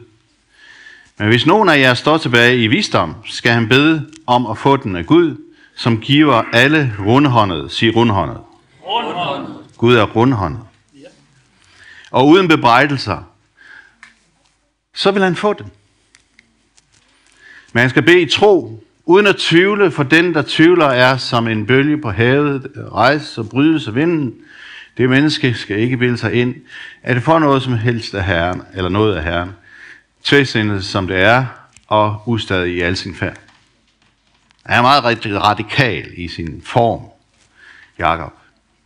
Men 1.18 1.28
hvis 1.28 1.46
nogen 1.46 1.70
af 1.70 1.80
jer 1.80 1.94
står 1.94 2.18
tilbage 2.18 2.58
i 2.58 2.68
visdom, 2.68 3.16
skal 3.26 3.52
han 3.52 3.70
bede 3.70 4.10
om 4.28 4.46
at 4.46 4.58
få 4.58 4.78
den 4.78 4.96
af 4.96 5.06
Gud, 5.06 5.38
som 5.76 6.00
giver 6.00 6.44
alle 6.54 6.94
rundhåndet. 7.00 7.72
Sig 7.72 7.96
rundhåndet. 7.96 8.38
Rundhåndet. 8.82 9.56
Gud 9.78 9.96
er 9.96 10.04
rundhåndet. 10.04 10.62
Og 12.12 12.28
uden 12.28 12.48
bebrejdelser, 12.48 13.30
så 14.96 15.12
vil 15.12 15.24
han 15.24 15.36
få 15.36 15.54
den. 15.54 15.72
Men 17.74 17.82
han 17.82 17.90
skal 17.90 18.04
bede 18.04 18.22
i 18.22 18.30
tro, 18.30 18.84
uden 19.06 19.28
at 19.28 19.36
tvivle, 19.36 19.92
for 19.92 20.04
den, 20.04 20.34
der 20.34 20.44
tvivler, 20.48 20.86
er 20.86 21.18
som 21.18 21.48
en 21.48 21.66
bølge 21.66 21.98
på 21.98 22.12
havet, 22.12 22.72
rejse 22.92 23.42
og 23.42 23.50
brydes 23.50 23.88
af 23.88 23.96
vinden. 23.96 24.34
Det 24.98 25.10
menneske 25.10 25.54
skal 25.54 25.80
ikke 25.80 25.98
bilde 25.98 26.18
sig 26.18 26.34
ind, 26.34 26.56
at 27.04 27.16
det 27.16 27.24
får 27.24 27.40
noget 27.40 27.64
som 27.64 27.74
helst 27.74 28.16
af 28.16 28.26
Herren, 28.26 28.62
eller 28.74 28.90
noget 28.90 29.16
af 29.16 29.24
Herren 29.24 29.50
tvæsindet 30.24 30.86
som 30.86 31.08
det 31.08 31.18
er, 31.18 31.46
og 31.88 32.24
ustadig 32.26 32.76
i 32.76 32.82
al 32.82 32.98
sin 32.98 33.16
færd. 33.16 33.38
Han 34.66 34.78
er 34.78 34.82
meget 34.82 35.04
radikal 35.26 36.12
i 36.18 36.28
sin 36.28 36.62
form, 36.66 37.02
Jakob. 38.00 38.34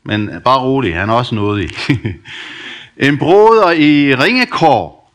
Men 0.04 0.42
bare 0.46 0.60
rolig, 0.60 0.96
han 0.96 1.10
er 1.10 1.14
også 1.14 1.36
noget 1.36 1.64
i. 1.64 1.94
en 3.08 3.18
broder 3.18 3.72
i 3.72 4.16
ringekår 4.16 5.14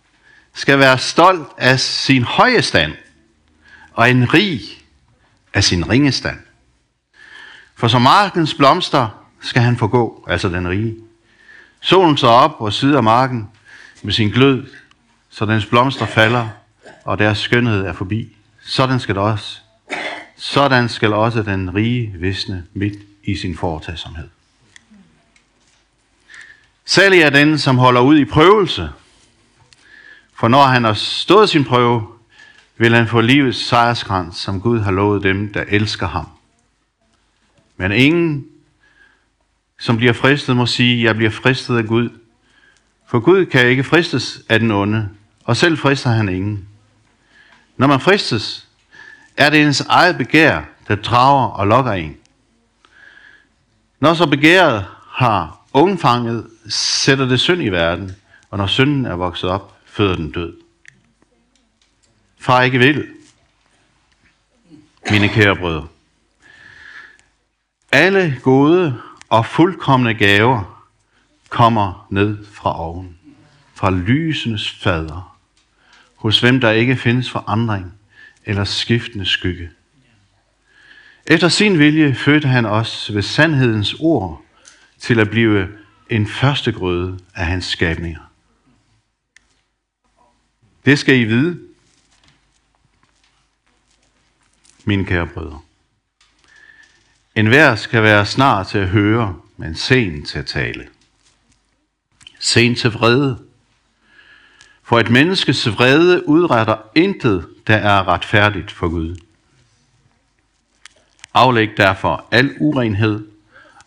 skal 0.55 0.79
være 0.79 0.99
stolt 0.99 1.49
af 1.59 1.81
sin 1.81 2.23
høje 2.23 2.63
stand, 2.63 2.93
og 3.93 4.11
en 4.11 4.35
rig 4.35 4.61
af 5.55 5.65
sin 5.65 5.91
ringestand. 5.91 6.39
For 7.75 7.89
som 7.89 8.03
markens 8.03 8.55
blomster 8.55 9.09
skal 9.41 9.63
han 9.63 9.77
forgå, 9.77 10.27
altså 10.29 10.49
den 10.49 10.69
rige. 10.69 10.97
Solen 11.81 12.17
står 12.17 12.31
op 12.31 12.57
og 12.59 12.73
sider 12.73 13.01
marken 13.01 13.49
med 14.03 14.13
sin 14.13 14.31
glød, 14.31 14.67
så 15.33 15.47
dens 15.47 15.67
blomster 15.67 16.07
falder, 16.07 16.49
og 17.05 17.19
deres 17.19 17.39
skønhed 17.39 17.85
er 17.85 17.93
forbi. 17.93 18.37
Sådan 18.63 19.01
skal 19.01 19.15
det 19.15 19.23
også. 19.23 19.59
Sådan 20.37 20.89
skal 20.89 21.13
også 21.13 21.43
den 21.43 21.75
rige 21.75 22.15
visne 22.19 22.67
midt 22.75 22.99
i 23.25 23.37
sin 23.37 23.57
foretagsomhed. 23.57 24.29
Særlig 26.85 27.21
er 27.21 27.31
den, 27.31 27.59
som 27.59 27.79
holder 27.79 28.01
ud 28.01 28.19
i 28.19 28.25
prøvelse. 28.25 28.91
For 30.35 30.49
når 30.49 30.63
han 30.63 30.85
har 30.85 30.95
stået 30.95 31.49
sin 31.49 31.65
prøve, 31.65 32.07
vil 32.77 32.95
han 32.95 33.09
få 33.09 33.21
livets 33.21 33.67
sejrskrans, 33.67 34.37
som 34.37 34.61
Gud 34.61 34.81
har 34.81 34.91
lovet 34.91 35.23
dem, 35.23 35.53
der 35.53 35.65
elsker 35.69 36.09
ham. 36.09 36.29
Men 37.77 37.93
ingen, 37.93 38.47
som 39.79 39.97
bliver 39.97 40.13
fristet, 40.13 40.57
må 40.57 40.67
sige, 40.67 41.05
jeg 41.05 41.17
bliver 41.17 41.31
fristet 41.31 41.77
af 41.77 41.87
Gud. 41.87 42.09
For 43.09 43.21
Gud 43.21 43.47
kan 43.47 43.67
ikke 43.67 43.85
fristes 43.85 44.41
af 44.49 44.61
den 44.61 44.71
onde, 44.71 45.09
og 45.45 45.57
selv 45.57 45.79
frister 45.79 46.11
han 46.11 46.29
ingen. 46.29 46.69
Når 47.77 47.87
man 47.87 48.01
fristes, 48.01 48.69
er 49.37 49.51
det 49.51 49.63
ens 49.63 49.81
eget 49.81 50.19
begær, 50.19 50.63
der 50.89 50.95
drager 50.95 51.47
og 51.47 51.67
lokker 51.67 51.93
en. 51.93 52.17
Når 54.01 54.15
så 54.15 54.27
begæret 54.27 54.87
har 55.09 55.59
ungfanget, 55.73 56.47
sætter 56.69 57.27
det 57.27 57.41
synd 57.41 57.63
i 57.63 57.69
verden, 57.69 58.13
og 58.51 58.59
når 58.59 58.67
synden 58.67 59.07
er 59.07 59.15
vokset 59.15 59.51
op, 59.51 59.77
føder 59.87 60.17
den 60.17 60.31
død. 60.31 60.57
Far 62.39 62.63
ikke 62.63 62.79
vil, 62.79 63.09
mine 65.11 65.29
kære 65.29 65.57
brødre. 65.57 65.87
Alle 67.93 68.41
gode 68.43 69.01
og 69.29 69.47
fuldkommende 69.47 70.15
gaver 70.15 70.85
kommer 71.49 72.07
ned 72.11 72.45
fra 72.53 72.81
oven, 72.81 73.19
fra 73.75 73.91
lysenes 73.91 74.71
fader, 74.71 75.32
hos 76.23 76.41
hvem 76.41 76.61
der 76.61 76.71
ikke 76.71 76.97
findes 76.97 77.31
forandring 77.31 77.99
eller 78.45 78.65
skiftende 78.65 79.27
skygge. 79.27 79.71
Efter 81.27 81.49
sin 81.49 81.79
vilje 81.79 82.15
fødte 82.15 82.49
han 82.49 82.67
os 82.67 83.15
ved 83.15 83.23
sandhedens 83.23 83.95
ord 84.01 84.45
til 84.99 85.21
at 85.21 85.31
blive 85.31 85.69
en 86.11 86.27
første 86.27 86.73
grøde 86.73 87.19
af 87.35 87.47
hans 87.47 87.65
skabninger. 87.65 88.31
Det 90.85 90.99
skal 90.99 91.21
I 91.21 91.25
vide, 91.25 91.61
mine 94.85 95.05
kære 95.05 95.27
brødre. 95.27 95.61
En 97.35 97.47
hver 97.47 97.77
skal 97.77 98.03
være 98.03 98.27
snar 98.27 98.65
til 98.65 98.79
at 98.79 98.89
høre, 98.89 99.41
men 99.57 99.75
sen 99.75 100.25
til 100.25 100.39
at 100.39 100.47
tale. 100.47 100.89
Sen 102.39 102.75
til 102.75 102.91
vrede. 102.91 103.52
For 104.83 105.01
et 105.01 105.11
menneskes 105.11 105.69
vrede 105.69 106.29
udretter 106.29 106.77
intet, 106.95 107.49
der 107.67 107.77
er 107.77 108.09
retfærdigt 108.09 108.71
for 108.71 108.89
Gud. 108.89 109.17
Aflæg 111.35 111.77
derfor 111.77 112.27
al 112.31 112.57
urenhed 112.61 113.29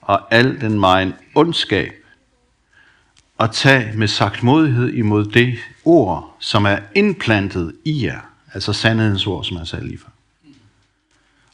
og 0.01 0.33
al 0.33 0.61
den 0.61 0.79
megen 0.79 1.13
ondskab, 1.35 1.93
og 3.37 3.51
tag 3.51 3.91
med 3.95 4.07
sagt 4.07 4.43
modighed 4.43 4.93
imod 4.93 5.25
det 5.25 5.59
ord, 5.85 6.35
som 6.39 6.65
er 6.65 6.79
indplantet 6.95 7.75
i 7.85 8.05
jer, 8.05 8.21
altså 8.53 8.73
sandhedens 8.73 9.27
ord, 9.27 9.43
som 9.43 9.57
jeg 9.57 9.67
sagde 9.67 9.87
lige 9.87 9.99
før, 9.99 10.09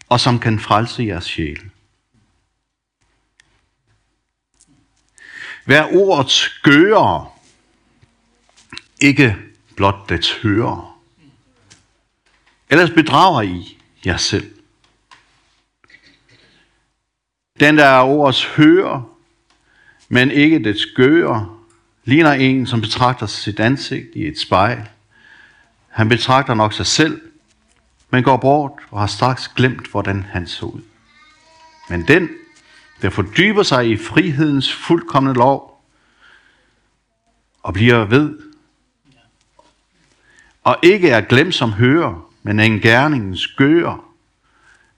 og 0.10 0.20
som 0.20 0.40
kan 0.40 0.60
frelse 0.60 1.04
jeres 1.04 1.24
sjæl. 1.24 1.62
Vær 5.66 5.84
ordets 5.84 6.50
gører, 6.64 7.31
ikke 9.02 9.38
blot 9.76 10.10
dets 10.10 10.32
hører. 10.32 11.00
Ellers 12.70 12.90
bedrager 12.90 13.42
I 13.42 13.78
jer 14.06 14.18
selv. 14.18 14.52
Den, 17.60 17.78
der 17.78 17.86
er 17.86 18.02
ordets 18.02 18.46
hører, 18.46 19.18
men 20.10 20.32
ikke 20.32 20.64
dets 20.64 20.86
gører, 20.96 21.66
ligner 22.04 22.32
en, 22.32 22.68
som 22.68 22.82
betragter 22.82 23.26
sit 23.26 23.60
ansigt 23.60 24.16
i 24.16 24.28
et 24.28 24.40
spejl. 24.40 24.90
Han 25.88 26.10
betragter 26.10 26.54
nok 26.54 26.74
sig 26.74 26.86
selv, 26.86 27.22
men 28.10 28.24
går 28.24 28.38
bort 28.38 28.72
og 28.90 29.00
har 29.00 29.08
straks 29.08 29.48
glemt, 29.48 29.88
hvordan 29.88 30.24
han 30.24 30.48
så 30.48 30.66
ud. 30.66 30.82
Men 31.90 32.08
den, 32.08 32.30
der 33.02 33.10
fordyber 33.10 33.64
sig 33.64 33.90
i 33.90 33.98
frihedens 33.98 34.74
fuldkommende 34.74 35.38
lov, 35.40 35.86
og 37.64 37.74
bliver 37.74 38.06
ved, 38.06 38.51
og 40.62 40.78
ikke 40.84 41.10
er 41.10 41.22
glemt 41.22 41.56
som 41.56 41.72
hører, 41.72 42.32
men 42.44 42.60
en 42.60 42.82
gerningens 42.82 43.48
gør, 43.48 44.14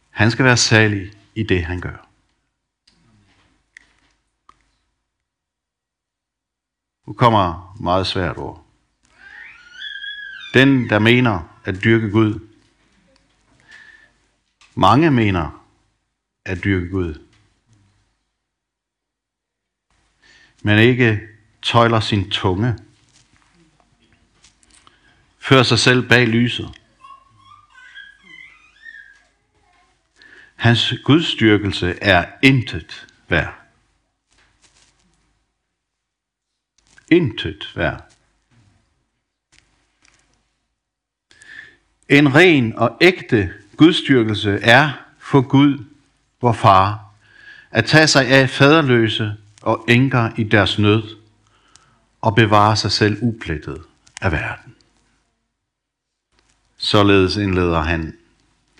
han 0.10 0.32
skal 0.32 0.45
være 0.45 0.58
salig 0.58 1.12
i 1.36 1.43
det, 1.43 1.65
han 1.65 1.82
gør. 1.82 2.10
Nu 7.08 7.13
kommer 7.13 7.76
meget 7.80 8.08
svært 8.08 8.38
ord. 8.38 8.65
Den, 10.54 10.89
der 10.89 10.99
mener 10.99 11.60
at 11.63 11.84
dyrke 11.84 12.10
Gud. 12.12 12.47
Mange 14.76 15.12
mener 15.12 15.65
at 16.45 16.63
dyrke 16.63 16.89
Gud. 16.89 17.28
Men 20.63 20.80
ikke 20.80 21.19
tøjler 21.62 21.99
sin 21.99 22.30
tunge. 22.30 22.78
Fører 25.43 25.63
sig 25.63 25.79
selv 25.79 26.10
bag 26.10 26.27
lyset. 26.27 26.69
Hans 30.56 30.93
gudstyrkelse 31.03 31.99
er 32.01 32.25
intet 32.43 33.08
værd. 33.27 33.53
Intet 37.12 37.71
værd. 37.75 38.13
En 42.10 42.36
ren 42.36 42.75
og 42.75 42.97
ægte 43.01 43.53
gudstyrkelse 43.77 44.60
er 44.62 44.91
for 45.19 45.41
Gud, 45.41 45.86
vor 46.41 46.53
far, 46.53 47.13
at 47.71 47.86
tage 47.86 48.08
sig 48.08 48.27
af 48.27 48.49
faderløse 48.49 49.38
og 49.62 49.86
enker 49.89 50.32
i 50.38 50.43
deres 50.43 50.79
nød 50.79 51.17
og 52.21 52.36
bevare 52.36 52.75
sig 52.75 52.91
selv 52.91 53.17
uplettet 53.21 53.82
af 54.21 54.32
verden. 54.32 54.75
Således 56.84 57.36
indleder 57.36 57.82
han 57.82 58.13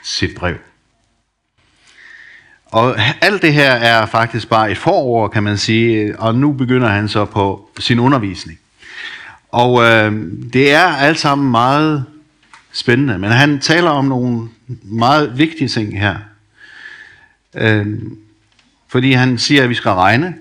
sit 0.04 0.36
brev. 0.36 0.56
Og 2.66 2.96
alt 3.22 3.42
det 3.42 3.54
her 3.54 3.72
er 3.72 4.06
faktisk 4.06 4.50
bare 4.50 4.72
et 4.72 4.78
forår, 4.78 5.28
kan 5.28 5.44
man 5.44 5.58
sige, 5.58 6.20
og 6.20 6.36
nu 6.36 6.54
begynder 6.54 6.88
han 6.88 7.10
så 7.10 7.26
på 7.26 7.70
sin 7.80 8.00
undervisning. 8.00 8.60
Og 9.52 9.84
øh, 9.84 10.12
det 10.54 10.74
er 10.74 10.86
alt 10.86 11.20
sammen 11.20 11.52
meget 11.52 12.06
spændende, 12.72 13.20
men 13.20 13.32
han 13.32 13.60
taler 13.60 13.90
om 13.90 14.06
nogle 14.06 14.50
meget 14.84 15.38
vigtige 15.38 15.68
ting 15.68 16.00
her. 16.00 16.16
Øh, 17.56 17.88
fordi 18.88 19.12
han 19.12 19.38
siger, 19.38 19.64
at 19.64 19.70
vi 19.70 19.76
skal 19.76 19.92
regne. 19.92 20.36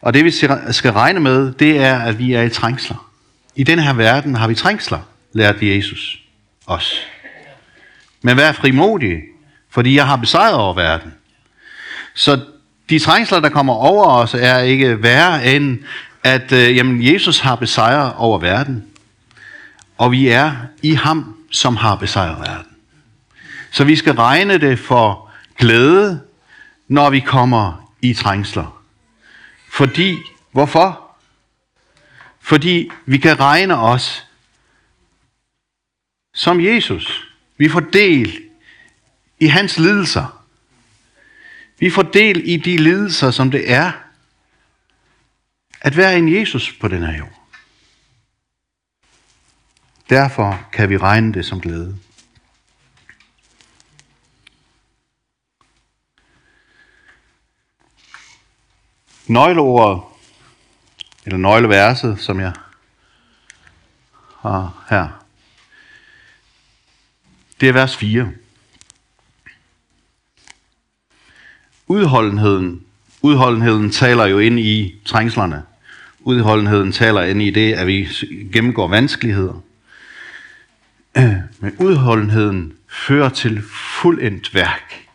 Og 0.00 0.14
det 0.14 0.24
vi 0.24 0.30
skal 0.70 0.92
regne 0.92 1.20
med, 1.20 1.52
det 1.52 1.78
er, 1.78 1.98
at 1.98 2.18
vi 2.18 2.32
er 2.32 2.42
i 2.42 2.50
trængsler. 2.50 3.10
I 3.54 3.64
den 3.64 3.78
her 3.78 3.92
verden 3.92 4.34
har 4.34 4.48
vi 4.48 4.54
trængsler, 4.54 5.00
lærte 5.32 5.76
Jesus 5.76 6.18
os. 6.66 6.94
Men 8.22 8.36
vær 8.36 8.52
frimodige, 8.52 9.22
fordi 9.70 9.94
jeg 9.94 10.06
har 10.06 10.16
besejret 10.16 10.54
over 10.54 10.74
verden. 10.74 11.14
Så 12.14 12.40
de 12.90 12.98
trængsler, 12.98 13.40
der 13.40 13.48
kommer 13.48 13.74
over 13.74 14.06
os, 14.06 14.34
er 14.34 14.58
ikke 14.58 15.02
værre 15.02 15.54
end, 15.54 15.78
at 16.24 16.52
øh, 16.52 16.76
jamen, 16.76 17.12
Jesus 17.12 17.38
har 17.38 17.56
besejret 17.56 18.12
over 18.16 18.38
verden. 18.38 18.84
Og 19.98 20.12
vi 20.12 20.28
er 20.28 20.52
i 20.82 20.94
ham, 20.94 21.36
som 21.50 21.76
har 21.76 21.96
besejret 21.96 22.40
verden. 22.40 22.76
Så 23.70 23.84
vi 23.84 23.96
skal 23.96 24.14
regne 24.14 24.58
det 24.58 24.78
for 24.78 25.30
glæde, 25.58 26.20
når 26.88 27.10
vi 27.10 27.20
kommer 27.20 27.92
i 28.02 28.14
trængsler. 28.14 28.82
Fordi, 29.72 30.18
hvorfor? 30.52 31.16
Fordi 32.40 32.90
vi 33.06 33.18
kan 33.18 33.40
regne 33.40 33.76
os 33.76 34.25
som 36.36 36.60
Jesus. 36.60 37.26
Vi 37.56 37.68
får 37.68 37.80
del 37.80 38.42
i 39.38 39.46
hans 39.46 39.78
lidelser. 39.78 40.44
Vi 41.78 41.90
får 41.90 42.02
del 42.02 42.42
i 42.44 42.56
de 42.56 42.76
lidelser, 42.76 43.30
som 43.30 43.50
det 43.50 43.72
er 43.72 43.92
at 45.80 45.96
være 45.96 46.18
en 46.18 46.34
Jesus 46.34 46.72
på 46.80 46.88
den 46.88 47.02
her 47.02 47.18
jord. 47.18 47.42
Derfor 50.10 50.68
kan 50.72 50.90
vi 50.90 50.96
regne 50.96 51.32
det 51.34 51.44
som 51.44 51.60
glæde. 51.60 51.98
Nøgleordet, 59.26 60.02
eller 61.24 61.38
nøgleverset, 61.38 62.20
som 62.20 62.40
jeg 62.40 62.52
har 64.40 64.84
her, 64.90 65.25
det 67.60 67.68
er 67.68 67.72
vers 67.72 67.96
4. 67.96 68.28
Udholdenheden, 71.86 72.82
udholdenheden 73.22 73.90
taler 73.90 74.26
jo 74.26 74.38
ind 74.38 74.60
i 74.60 74.94
trængslerne. 75.04 75.62
Udholdenheden 76.20 76.92
taler 76.92 77.22
ind 77.22 77.42
i 77.42 77.50
det, 77.50 77.72
at 77.72 77.86
vi 77.86 78.08
gennemgår 78.52 78.88
vanskeligheder. 78.88 79.62
Men 81.60 81.76
udholdenheden 81.78 82.72
fører 82.88 83.28
til 83.28 83.62
fuldendt 84.00 84.54
værk. 84.54 85.06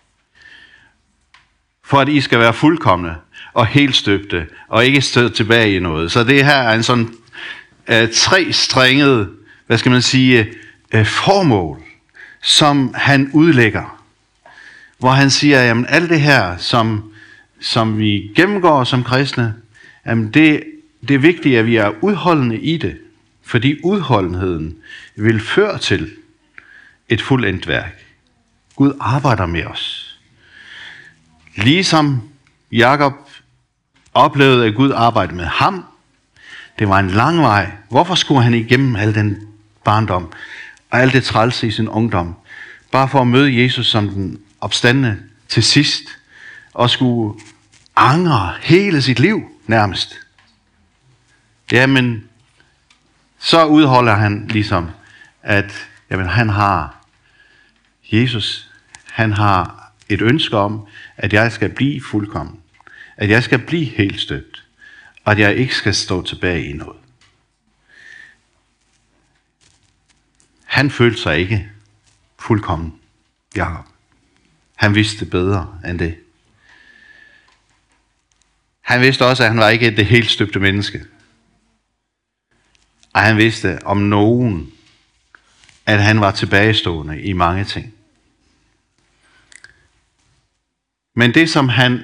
For 1.84 2.00
at 2.00 2.10
I 2.10 2.22
skal 2.22 2.40
være 2.40 2.54
fuldkommende 2.54 3.16
og 3.54 3.68
helt 3.68 3.96
støbte, 3.96 4.48
og 4.68 4.86
ikke 4.86 5.02
stå 5.02 5.30
tilbage 5.30 5.76
i 5.76 5.80
noget. 5.80 6.12
Så 6.12 6.24
det 6.24 6.46
her 6.46 6.54
er 6.56 6.76
en 6.76 6.84
sådan 6.84 7.14
øh, 7.88 8.04
uh, 8.04 8.10
tre-strenget, 8.14 9.30
hvad 9.68 9.78
skal 9.78 9.92
man 9.92 10.02
sige, 10.02 10.54
uh, 10.96 11.06
formål, 11.06 11.84
som 12.42 12.94
han 12.98 13.30
udlægger 13.34 14.02
hvor 15.02 15.12
han 15.12 15.30
siger, 15.30 15.72
at 15.72 15.86
alt 15.90 16.10
det 16.10 16.22
her, 16.22 16.58
som, 16.58 17.14
som 17.60 17.98
vi 17.98 18.32
gennemgår 18.36 18.84
som 18.84 19.04
kristne, 19.04 19.56
jamen 20.06 20.30
det, 20.34 20.64
det 21.08 21.14
er 21.14 21.20
vigtigt, 21.20 21.60
at 21.60 21.66
vi 21.66 21.76
er 21.76 21.92
udholdende 22.02 22.58
i 22.58 22.78
det, 22.78 22.98
fordi 23.44 23.80
udholdenheden 23.84 24.78
vil 25.16 25.40
føre 25.40 25.78
til 25.78 26.12
et 27.10 27.22
fuldendt 27.22 27.68
værk. 27.68 28.06
Gud 28.76 28.94
arbejder 29.00 29.46
med 29.46 29.66
os. 29.66 30.16
Ligesom 31.56 32.22
Jakob 32.72 33.14
oplevede, 34.14 34.66
at 34.66 34.76
Gud 34.76 34.92
arbejdede 34.92 35.36
med 35.36 35.46
ham, 35.46 35.86
det 36.80 36.90
var 36.90 37.00
en 37.00 37.10
lang 37.10 37.42
vej. 37.42 37.72
Hvorfor 37.90 38.16
skulle 38.16 38.44
han 38.44 38.54
igennem 38.54 38.96
al 38.96 39.16
den 39.16 39.48
barndom 39.84 40.32
og 40.92 41.00
alt 41.00 41.14
det 41.14 41.24
trælse 41.24 41.68
i 41.68 41.72
sin 41.72 41.90
ungdom? 41.90 42.36
Bare 42.92 43.10
for 43.10 43.22
at 43.22 43.28
møde 43.28 43.64
Jesus 43.64 43.88
som 43.88 44.10
den 44.10 44.40
opstandende 44.62 45.18
til 45.48 45.64
sidst, 45.64 46.04
og 46.74 46.90
skulle 46.90 47.40
angre 47.96 48.54
hele 48.62 49.02
sit 49.02 49.20
liv 49.20 49.44
nærmest. 49.68 50.20
Jamen, 51.72 52.24
så 53.40 53.66
udholder 53.66 54.16
han 54.16 54.48
ligesom, 54.48 54.90
at 55.44 55.88
jamen, 56.10 56.28
han 56.28 56.50
har, 56.50 57.06
Jesus, 58.12 58.70
han 59.12 59.34
har 59.34 59.92
et 60.10 60.22
ønske 60.22 60.58
om, 60.58 60.88
at 61.18 61.34
jeg 61.34 61.52
skal 61.52 61.70
blive 61.70 62.02
fuldkommen. 62.02 62.60
At 63.18 63.30
jeg 63.30 63.44
skal 63.44 63.60
blive 63.60 63.86
helt 63.86 64.22
støbt. 64.22 64.64
Og 65.26 65.32
at 65.32 65.40
jeg 65.40 65.56
ikke 65.56 65.76
skal 65.76 65.94
stå 65.94 66.22
tilbage 66.22 66.66
i 66.66 66.74
noget. 66.74 67.01
Han 70.72 70.92
følte 70.92 71.22
sig 71.22 71.40
ikke 71.40 71.70
fuldkommen, 72.40 73.00
Jakob. 73.56 73.86
Han 74.76 74.96
vidste 74.96 75.26
bedre 75.26 75.80
end 75.86 76.00
det. 76.00 76.18
Han 78.82 79.02
vidste 79.02 79.26
også, 79.26 79.44
at 79.44 79.50
han 79.50 79.58
var 79.58 79.70
ikke 79.70 79.96
det 79.96 80.06
helt 80.06 80.32
støbte 80.32 80.60
menneske. 80.60 81.06
Og 83.14 83.22
han 83.22 83.38
vidste 83.38 83.86
om 83.86 83.98
nogen, 83.98 84.74
at 85.86 86.04
han 86.04 86.22
var 86.22 86.32
tilbagestående 86.32 87.22
i 87.22 87.34
mange 87.34 87.64
ting. 87.64 87.94
Men 91.16 91.34
det, 91.34 91.50
som 91.50 91.70
han 91.70 92.04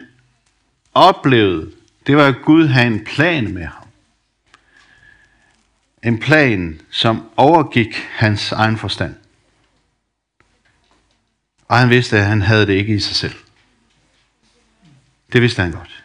oplevede, 0.94 1.72
det 2.08 2.18
var, 2.18 2.28
at 2.28 2.42
Gud 2.46 2.68
havde 2.68 2.88
en 2.88 3.06
plan 3.06 3.54
med 3.54 3.66
ham. 3.66 3.87
En 6.04 6.20
plan, 6.20 6.82
som 6.92 7.30
overgik 7.38 7.96
hans 8.12 8.52
egen 8.52 8.78
forstand. 8.78 9.16
Og 11.68 11.78
han 11.78 11.90
vidste, 11.90 12.18
at 12.18 12.26
han 12.26 12.42
havde 12.42 12.68
det 12.68 12.74
ikke 12.74 12.96
i 12.96 13.00
sig 13.00 13.16
selv. 13.16 13.36
Det 15.34 15.42
vidste 15.42 15.62
han 15.62 15.72
godt. 15.72 16.04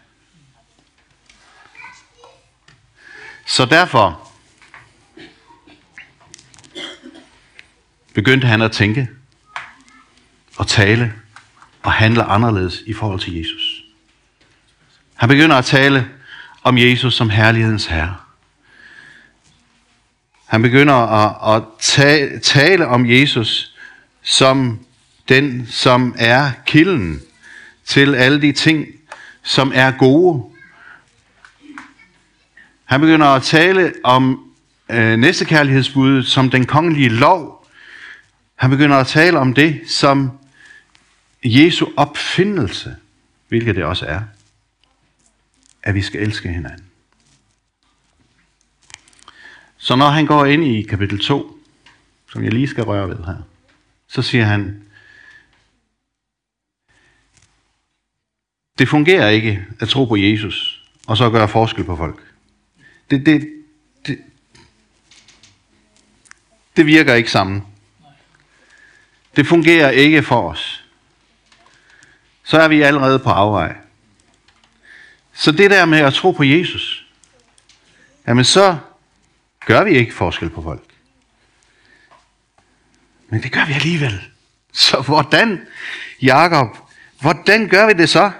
Så 3.46 3.64
derfor 3.64 4.32
begyndte 8.14 8.46
han 8.46 8.62
at 8.62 8.72
tænke 8.72 9.08
og 10.56 10.68
tale 10.68 11.14
og 11.82 11.92
handle 11.92 12.22
anderledes 12.22 12.82
i 12.86 12.92
forhold 12.92 13.20
til 13.20 13.34
Jesus. 13.34 13.84
Han 15.14 15.28
begynder 15.28 15.56
at 15.56 15.64
tale 15.64 16.10
om 16.62 16.78
Jesus 16.78 17.14
som 17.14 17.30
herlighedens 17.30 17.86
herre. 17.86 18.16
Han 20.52 20.62
begynder 20.62 20.94
at, 20.94 21.56
at 21.56 21.68
tale, 21.80 22.38
tale 22.38 22.86
om 22.86 23.10
Jesus 23.10 23.74
som 24.22 24.86
den, 25.28 25.66
som 25.66 26.14
er 26.18 26.50
kilden 26.66 27.20
til 27.84 28.14
alle 28.14 28.42
de 28.42 28.52
ting, 28.52 28.86
som 29.42 29.72
er 29.74 29.90
gode. 29.90 30.44
Han 32.84 33.00
begynder 33.00 33.26
at 33.26 33.42
tale 33.42 33.92
om 34.04 34.52
øh, 34.88 35.16
næstekærlighedsbuddet 35.16 36.26
som 36.26 36.50
den 36.50 36.66
kongelige 36.66 37.08
lov. 37.08 37.66
Han 38.54 38.70
begynder 38.70 38.96
at 38.96 39.06
tale 39.06 39.38
om 39.38 39.54
det 39.54 39.80
som 39.86 40.30
Jesu 41.44 41.86
opfindelse, 41.96 42.96
hvilket 43.48 43.76
det 43.76 43.84
også 43.84 44.06
er, 44.06 44.20
at 45.82 45.94
vi 45.94 46.02
skal 46.02 46.20
elske 46.20 46.48
hinanden. 46.48 46.91
Så 49.82 49.96
når 49.96 50.08
han 50.08 50.26
går 50.26 50.46
ind 50.46 50.64
i 50.64 50.82
kapitel 50.82 51.18
2, 51.18 51.58
som 52.32 52.44
jeg 52.44 52.52
lige 52.52 52.68
skal 52.68 52.84
røre 52.84 53.08
ved 53.08 53.24
her, 53.24 53.36
så 54.08 54.22
siger 54.22 54.44
han, 54.44 54.82
Det 58.78 58.88
fungerer 58.88 59.28
ikke 59.28 59.66
at 59.80 59.88
tro 59.88 60.04
på 60.04 60.16
Jesus, 60.16 60.84
og 61.06 61.16
så 61.16 61.30
gøre 61.30 61.48
forskel 61.48 61.84
på 61.84 61.96
folk. 61.96 62.22
Det, 63.10 63.26
det, 63.26 63.48
det, 64.06 64.18
det 66.76 66.86
virker 66.86 67.14
ikke 67.14 67.30
sammen. 67.30 67.66
det 69.36 69.46
fungerer 69.46 69.90
ikke 69.90 70.22
for 70.22 70.50
os, 70.50 70.84
så 72.42 72.58
er 72.58 72.68
vi 72.68 72.82
allerede 72.82 73.18
på 73.18 73.30
afvej. 73.30 73.76
Så 75.32 75.52
det 75.52 75.70
der 75.70 75.84
med 75.84 75.98
at 75.98 76.14
tro 76.14 76.30
på 76.30 76.42
Jesus, 76.44 77.06
jamen 78.26 78.44
så 78.44 78.78
gør 79.66 79.84
vi 79.84 79.90
ikke 79.90 80.14
forskel 80.14 80.50
på 80.50 80.62
folk. 80.62 80.84
Men 83.28 83.42
det 83.42 83.52
gør 83.52 83.66
vi 83.66 83.72
alligevel. 83.72 84.20
Så 84.72 85.00
hvordan, 85.00 85.60
Jakob, 86.22 86.76
hvordan 87.20 87.68
gør 87.68 87.86
vi 87.86 87.92
det 87.92 88.08
så? 88.08 88.30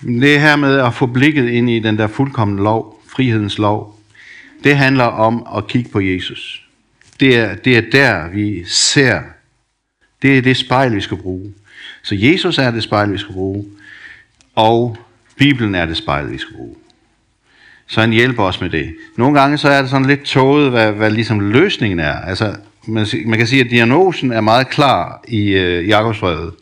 Det 0.00 0.40
her 0.40 0.56
med 0.56 0.80
at 0.80 0.94
få 0.94 1.06
blikket 1.06 1.48
ind 1.48 1.70
i 1.70 1.78
den 1.78 1.98
der 1.98 2.06
fuldkommende 2.06 2.62
lov, 2.62 3.02
frihedens 3.08 3.58
lov, 3.58 4.00
det 4.64 4.76
handler 4.76 5.04
om 5.04 5.46
at 5.56 5.66
kigge 5.66 5.90
på 5.90 6.00
Jesus. 6.00 6.68
Det 7.20 7.36
er, 7.36 7.54
det 7.54 7.76
er 7.76 7.90
der, 7.92 8.28
vi 8.28 8.64
ser. 8.64 9.22
Det 10.22 10.38
er 10.38 10.42
det 10.42 10.56
spejl, 10.56 10.96
vi 10.96 11.00
skal 11.00 11.16
bruge. 11.16 11.54
Så 12.02 12.14
Jesus 12.14 12.58
er 12.58 12.70
det 12.70 12.82
spejl, 12.82 13.12
vi 13.12 13.18
skal 13.18 13.32
bruge. 13.32 13.66
Og 14.54 14.98
Bibelen 15.36 15.74
er 15.74 15.86
det 15.86 15.96
spejl, 15.96 16.32
vi 16.32 16.38
skal 16.38 16.56
bruge. 16.56 16.74
Så 17.86 18.00
han 18.00 18.10
hjælper 18.10 18.42
os 18.42 18.60
med 18.60 18.70
det. 18.70 18.94
Nogle 19.16 19.40
gange 19.40 19.58
så 19.58 19.68
er 19.68 19.80
det 19.80 19.90
sådan 19.90 20.06
lidt 20.06 20.22
tåget, 20.22 20.70
hvad, 20.70 20.92
hvad 20.92 21.10
ligesom 21.10 21.40
løsningen 21.40 21.98
er. 21.98 22.12
Altså, 22.12 22.54
man, 22.86 23.06
man 23.26 23.38
kan 23.38 23.46
sige, 23.46 23.64
at 23.64 23.70
diagnosen 23.70 24.32
er 24.32 24.40
meget 24.40 24.68
klar 24.68 25.24
i 25.28 25.48
øh, 25.48 25.88
Jakobsbrevet. 25.88 26.52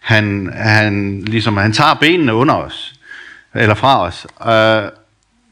Han, 0.00 0.50
han, 0.54 1.20
ligesom, 1.20 1.56
han 1.56 1.72
tager 1.72 1.94
benene 1.94 2.34
under 2.34 2.54
os, 2.54 2.94
eller 3.54 3.74
fra 3.74 4.02
os, 4.02 4.26
øh, 4.46 4.90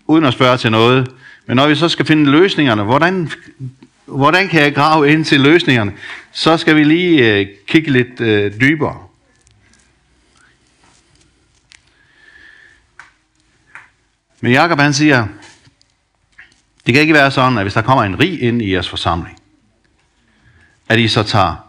uden 0.06 0.24
at 0.24 0.32
spørge 0.32 0.56
til 0.56 0.70
noget. 0.70 1.10
Men 1.46 1.56
når 1.56 1.68
vi 1.68 1.74
så 1.74 1.88
skal 1.88 2.06
finde 2.06 2.30
løsningerne, 2.30 2.82
hvordan, 2.82 3.30
hvordan 4.06 4.48
kan 4.48 4.62
jeg 4.62 4.74
grave 4.74 5.12
ind 5.12 5.24
til 5.24 5.40
løsningerne, 5.40 5.92
så 6.32 6.56
skal 6.56 6.76
vi 6.76 6.84
lige 6.84 7.38
øh, 7.38 7.46
kigge 7.66 7.90
lidt 7.90 8.20
øh, 8.20 8.52
dybere. 8.60 8.96
Men 14.42 14.52
Jakob 14.52 14.78
han 14.78 14.94
siger, 14.94 15.26
det 16.86 16.94
kan 16.94 17.02
ikke 17.02 17.14
være 17.14 17.30
sådan, 17.30 17.58
at 17.58 17.64
hvis 17.64 17.74
der 17.74 17.82
kommer 17.82 18.04
en 18.04 18.20
rig 18.20 18.42
ind 18.42 18.62
i 18.62 18.72
jeres 18.72 18.88
forsamling, 18.88 19.40
at 20.88 20.98
I 20.98 21.08
så 21.08 21.22
tager 21.22 21.68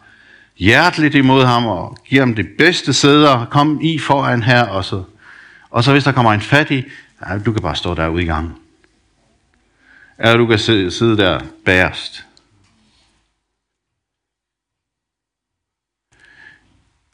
hjerteligt 0.58 1.16
imod 1.16 1.46
ham 1.46 1.66
og 1.66 1.98
giver 2.06 2.22
ham 2.22 2.36
det 2.36 2.48
bedste 2.58 2.94
sæder, 2.94 3.46
kom 3.46 3.82
i 3.82 4.00
foran 4.00 4.44
her, 4.44 4.64
og 4.64 4.86
så, 4.86 5.04
og 5.70 5.84
så 5.84 5.92
hvis 5.92 6.04
der 6.04 6.12
kommer 6.12 6.34
en 6.34 6.42
fattig, 6.42 6.86
ja, 7.28 7.38
du 7.38 7.54
kan 7.54 7.62
bare 7.62 7.76
stå 7.76 7.94
derude 7.94 8.24
i 8.24 8.26
gangen. 8.26 8.54
Eller 10.20 10.38
du 10.38 10.48
kan 10.48 10.60
sidde, 10.60 11.18
der 11.18 11.40
bærst. 11.66 12.26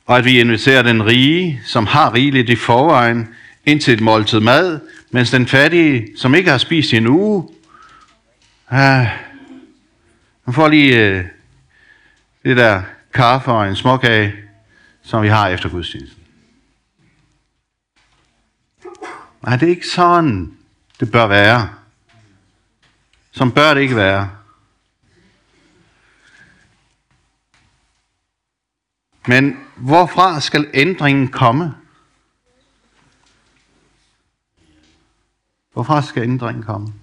Og 0.06 0.17
at 0.17 0.26
vi 0.26 0.39
inviterer 0.39 0.82
den 0.82 1.06
rige, 1.06 1.62
som 1.65 1.86
har 1.86 2.13
rigeligt 2.13 2.50
i 2.50 2.56
forvejen, 2.56 3.36
ind 3.65 3.82
til 3.82 3.93
et 3.93 4.02
måltid 4.02 4.39
mad, 4.39 4.80
mens 5.12 5.32
den 5.32 5.48
fattige, 5.48 6.17
som 6.17 6.36
ikke 6.36 6.50
har 6.50 6.58
spist 6.58 6.93
i 6.93 6.98
en 6.98 7.08
uge, 7.08 7.50
ah, 8.69 9.08
han 10.45 10.54
får 10.54 10.67
lige 10.67 11.08
øh, 11.08 11.26
det 12.43 12.58
der 12.58 12.84
kaffe 13.13 13.52
og 13.52 13.67
en 13.67 13.76
småkage, 13.76 14.34
som 15.04 15.24
vi 15.24 15.28
har 15.28 15.48
efter 15.48 15.69
gudstjenesten. 15.69 16.24
Nej, 19.41 19.56
det 19.56 19.65
er 19.65 19.69
ikke 19.69 19.88
sådan, 19.88 20.58
det 21.00 21.12
bør 21.12 21.28
være. 21.28 21.69
Som 23.32 23.52
bør 23.52 23.74
det 23.74 23.82
ikke 23.82 23.95
være. 23.95 24.30
Men 29.28 29.60
hvorfra 29.76 30.39
skal 30.39 30.67
ændringen 30.74 31.28
komme? 31.28 31.76
Hvorfra 35.80 36.02
skal 36.02 36.24
ændringen 36.24 36.63
komme? 36.63 36.94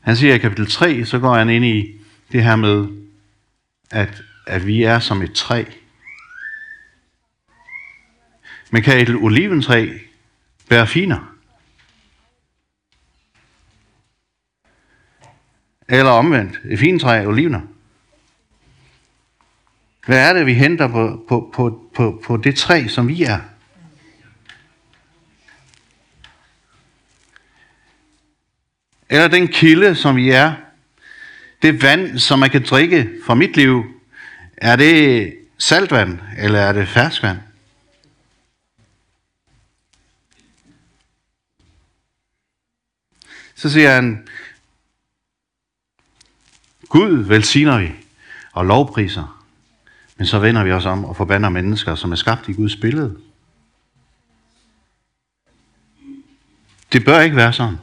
Han 0.00 0.16
siger 0.16 0.34
i 0.34 0.38
kapitel 0.38 0.66
3, 0.66 1.04
så 1.04 1.18
går 1.18 1.34
han 1.34 1.48
ind 1.48 1.64
i 1.64 2.00
det 2.32 2.44
her 2.44 2.56
med, 2.56 2.88
at, 3.90 4.22
at 4.46 4.66
vi 4.66 4.82
er 4.82 4.98
som 4.98 5.22
et 5.22 5.32
træ. 5.32 5.64
Men 8.70 8.82
kan 8.82 8.98
et 9.00 9.14
oliventræ 9.14 9.98
bære 10.68 10.86
finer? 10.86 11.36
Eller 15.88 16.10
omvendt, 16.10 16.54
et 16.54 16.60
fint 16.64 16.80
fintræ 16.80 17.26
olivner? 17.26 17.60
Hvad 20.06 20.28
er 20.28 20.32
det, 20.32 20.46
vi 20.46 20.54
henter 20.54 20.88
på, 20.88 21.24
på, 21.28 21.50
på, 21.54 21.90
på, 21.94 22.22
på 22.24 22.36
det 22.36 22.56
træ, 22.56 22.86
som 22.88 23.08
vi 23.08 23.22
er? 23.22 23.40
Eller 29.10 29.28
den 29.28 29.48
kilde, 29.48 29.94
som 29.94 30.16
vi 30.16 30.30
er. 30.30 30.52
Det 31.62 31.82
vand, 31.82 32.18
som 32.18 32.38
man 32.38 32.50
kan 32.50 32.64
drikke 32.70 33.10
fra 33.26 33.34
mit 33.34 33.56
liv. 33.56 33.84
Er 34.56 34.76
det 34.76 35.34
saltvand, 35.58 36.18
eller 36.38 36.58
er 36.58 36.72
det 36.72 36.88
ferskvand? 36.88 37.38
Så 43.54 43.70
siger 43.70 43.94
han, 43.94 44.28
Gud 46.88 47.24
velsigner 47.24 47.78
vi 47.78 47.92
og 48.52 48.66
lovpriser, 48.66 49.44
men 50.16 50.26
så 50.26 50.38
vender 50.38 50.64
vi 50.64 50.72
os 50.72 50.86
om 50.86 51.04
og 51.04 51.16
forbander 51.16 51.48
mennesker, 51.48 51.94
som 51.94 52.12
er 52.12 52.16
skabt 52.16 52.48
i 52.48 52.52
Guds 52.52 52.76
billede. 52.76 53.18
Det 56.92 57.04
bør 57.04 57.20
ikke 57.20 57.36
være 57.36 57.52
sådan. 57.52 57.76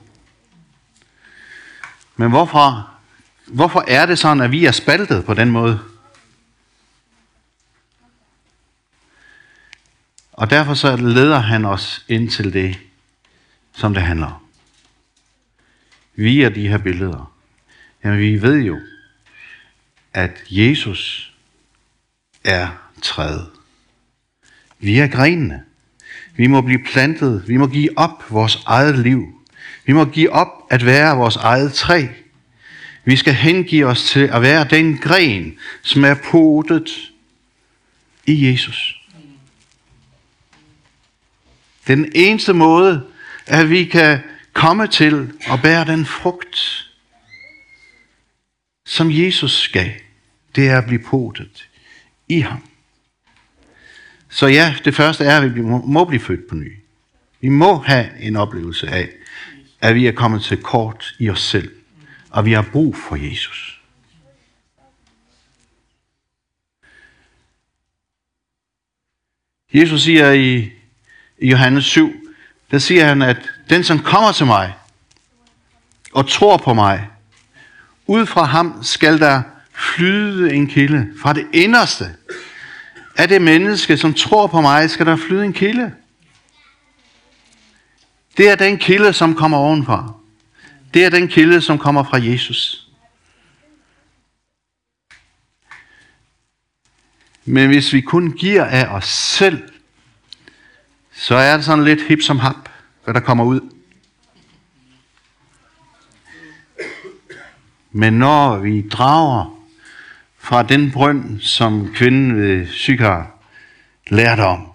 Men 2.18 2.30
hvorfor, 2.30 2.90
hvorfor 3.48 3.84
er 3.88 4.06
det 4.06 4.20
sådan, 4.20 4.44
at 4.44 4.52
vi 4.52 4.66
er 4.66 4.72
spaltet 4.72 5.26
på 5.26 5.34
den 5.34 5.52
måde? 5.52 5.80
Og 10.34 10.50
derfor 10.50 10.74
så 10.74 10.96
leder 10.96 11.40
han 11.40 11.66
os 11.66 12.06
ind 12.08 12.30
til 12.30 12.54
det, 12.54 12.80
som 13.74 13.94
det 13.94 14.04
handler 14.04 14.28
om. 14.28 14.42
Via 16.16 16.50
de 16.50 16.68
her 16.68 16.78
billeder. 16.78 17.34
Jamen 18.04 18.20
vi 18.20 18.42
ved 18.42 18.62
jo, 18.62 18.80
at 20.14 20.44
Jesus 20.50 21.34
er 22.44 22.68
træet. 23.02 23.50
Vi 24.80 25.00
er 25.00 25.08
grenene. 25.08 25.64
Vi 26.36 26.48
må 26.48 26.62
blive 26.62 26.84
plantet. 26.84 27.48
Vi 27.48 27.58
må 27.58 27.68
give 27.68 27.98
op 27.98 28.32
vores 28.32 28.64
eget 28.66 29.00
liv 29.00 29.37
vi 29.88 29.94
må 29.94 30.06
give 30.06 30.32
op 30.32 30.68
at 30.70 30.86
være 30.86 31.18
vores 31.18 31.36
eget 31.36 31.74
træ. 31.74 32.08
Vi 33.06 33.16
skal 33.16 33.34
hengive 33.34 33.86
os 33.86 34.04
til 34.04 34.20
at 34.20 34.42
være 34.42 34.68
den 34.70 34.98
gren, 34.98 35.58
som 35.82 36.04
er 36.04 36.16
potet 36.32 37.12
i 38.26 38.52
Jesus. 38.52 39.00
Den 41.88 42.12
eneste 42.16 42.54
måde, 42.54 43.06
at 43.46 43.70
vi 43.70 43.86
kan 43.86 44.20
komme 44.54 44.88
til 44.88 45.34
at 45.52 45.62
bære 45.62 45.86
den 45.86 46.06
frugt, 46.06 46.86
som 48.86 49.12
Jesus 49.12 49.68
gav, 49.68 49.92
det 50.56 50.70
er 50.70 50.78
at 50.78 50.86
blive 50.86 51.04
potet 51.04 51.70
i 52.28 52.40
ham. 52.40 52.64
Så 54.30 54.48
ja, 54.48 54.76
det 54.86 54.96
første 54.96 55.24
er, 55.24 55.42
at 55.42 55.56
vi 55.56 55.62
må 55.62 56.06
blive 56.06 56.22
født 56.22 56.48
på 56.50 56.56
ny. 56.56 56.78
Vi 57.42 57.50
må 57.50 57.78
have 57.78 58.10
en 58.20 58.36
oplevelse 58.36 58.88
af, 58.88 59.10
at 59.82 59.96
vi 59.96 60.08
er 60.08 60.12
kommet 60.12 60.44
til 60.44 60.64
kort 60.64 61.16
i 61.20 61.30
os 61.30 61.42
selv, 61.42 61.72
og 62.30 62.46
vi 62.46 62.54
har 62.54 62.66
brug 62.72 62.96
for 62.96 63.16
Jesus. 63.16 63.82
Jesus 69.74 70.02
siger 70.02 70.32
i, 70.32 70.72
Johannes 71.42 71.86
7, 71.86 72.14
der 72.72 72.80
siger 72.80 73.06
han, 73.06 73.22
at 73.22 73.50
den 73.70 73.84
som 73.84 74.00
kommer 74.00 74.32
til 74.32 74.46
mig 74.46 74.74
og 76.14 76.30
tror 76.30 76.58
på 76.58 76.74
mig, 76.74 77.08
ud 78.08 78.26
fra 78.26 78.44
ham 78.44 78.84
skal 78.84 79.20
der 79.20 79.42
flyde 79.74 80.54
en 80.54 80.68
kilde. 80.68 81.08
Fra 81.22 81.34
det 81.34 81.48
inderste 81.54 82.16
af 83.18 83.28
det 83.28 83.42
menneske, 83.42 83.98
som 83.98 84.14
tror 84.14 84.48
på 84.48 84.62
mig, 84.62 84.90
skal 84.90 85.06
der 85.06 85.16
flyde 85.16 85.46
en 85.46 85.54
kilde. 85.54 85.94
Det 88.38 88.50
er 88.50 88.56
den 88.56 88.78
kilde, 88.78 89.14
som 89.14 89.36
kommer 89.36 89.58
ovenfra. 89.58 90.14
Det 90.94 91.06
er 91.06 91.10
den 91.10 91.28
kilde, 91.28 91.62
som 91.62 91.78
kommer 91.78 92.04
fra 92.04 92.18
Jesus. 92.18 92.88
Men 97.46 97.68
hvis 97.70 97.94
vi 97.94 98.02
kun 98.02 98.32
giver 98.32 98.66
af 98.66 98.86
os 98.86 99.06
selv, 99.08 99.70
så 101.12 101.36
er 101.36 101.56
det 101.56 101.66
sådan 101.66 101.84
lidt 101.84 102.08
hip 102.08 102.22
som 102.22 102.40
hap, 102.40 102.70
hvad 103.04 103.14
der 103.14 103.20
kommer 103.20 103.44
ud. 103.44 103.62
Men 107.92 108.14
når 108.14 108.58
vi 108.58 108.90
drager 108.90 109.64
fra 110.38 110.64
den 110.64 110.92
brønd, 110.92 111.42
som 111.42 111.94
kvinden 111.94 112.38
ved 112.38 112.68
Sykar 112.68 113.40
lærte 114.08 114.42
om, 114.42 114.72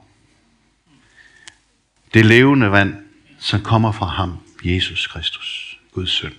det 2.15 2.27
levende 2.27 2.71
vand, 2.71 3.02
som 3.43 3.63
kommer 3.63 3.93
fra 3.93 4.07
ham, 4.07 4.39
Jesus 4.65 5.07
Kristus, 5.07 5.79
Guds 5.93 6.11
søn, 6.11 6.35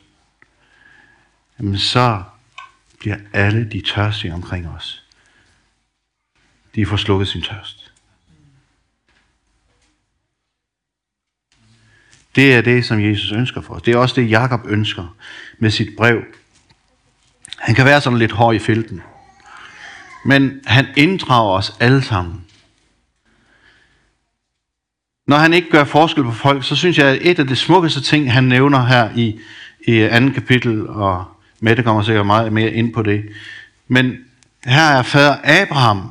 jamen 1.59 1.77
så 1.77 2.23
bliver 2.99 3.17
alle 3.33 3.69
de 3.71 3.81
tørstige 3.81 4.33
omkring 4.33 4.69
os, 4.69 5.03
de 6.75 6.85
får 6.85 6.97
slukket 6.97 7.27
sin 7.27 7.41
tørst. 7.41 7.91
Det 12.35 12.55
er 12.55 12.61
det, 12.61 12.85
som 12.85 12.99
Jesus 12.99 13.31
ønsker 13.31 13.61
for 13.61 13.73
os. 13.73 13.81
Det 13.81 13.93
er 13.93 13.97
også 13.97 14.21
det, 14.21 14.29
Jakob 14.29 14.61
ønsker 14.65 15.15
med 15.59 15.71
sit 15.71 15.95
brev. 15.97 16.23
Han 17.57 17.75
kan 17.75 17.85
være 17.85 18.01
sådan 18.01 18.19
lidt 18.19 18.31
hård 18.31 18.55
i 18.55 18.59
felten. 18.59 19.01
Men 20.25 20.61
han 20.65 20.87
inddrager 20.97 21.51
os 21.57 21.77
alle 21.79 22.03
sammen. 22.03 22.45
Når 25.33 25.39
han 25.39 25.53
ikke 25.53 25.69
gør 25.69 25.83
forskel 25.83 26.23
på 26.23 26.31
folk, 26.31 26.63
så 26.63 26.75
synes 26.75 26.97
jeg, 26.97 27.07
at 27.07 27.17
et 27.21 27.39
af 27.39 27.47
de 27.47 27.55
smukkeste 27.55 28.01
ting, 28.01 28.33
han 28.33 28.43
nævner 28.43 28.85
her 28.85 29.09
i, 29.15 29.39
i 29.87 29.99
anden 29.99 30.33
kapitel, 30.33 30.87
og 30.87 31.25
Mette 31.59 31.83
kommer 31.83 32.03
sikkert 32.03 32.25
meget 32.25 32.53
mere 32.53 32.71
ind 32.71 32.93
på 32.93 33.01
det. 33.01 33.23
Men 33.87 34.17
her 34.65 34.81
er 34.81 35.01
fader 35.01 35.35
Abraham, 35.43 36.09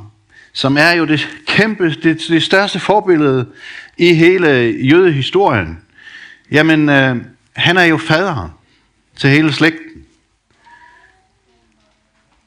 som 0.53 0.77
er 0.77 0.91
jo 0.91 1.05
det 1.05 1.29
kæmpe, 1.47 1.95
det, 1.95 2.23
det 2.29 2.43
største 2.43 2.79
forbillede 2.79 3.47
i 3.99 4.15
hele 4.15 4.49
jødehistorien. 4.81 5.79
Jamen, 6.51 6.89
øh, 6.89 7.17
han 7.53 7.77
er 7.77 7.85
jo 7.85 7.97
faderen 7.97 8.51
til 9.17 9.31
hele 9.31 9.53
slægten. 9.53 10.05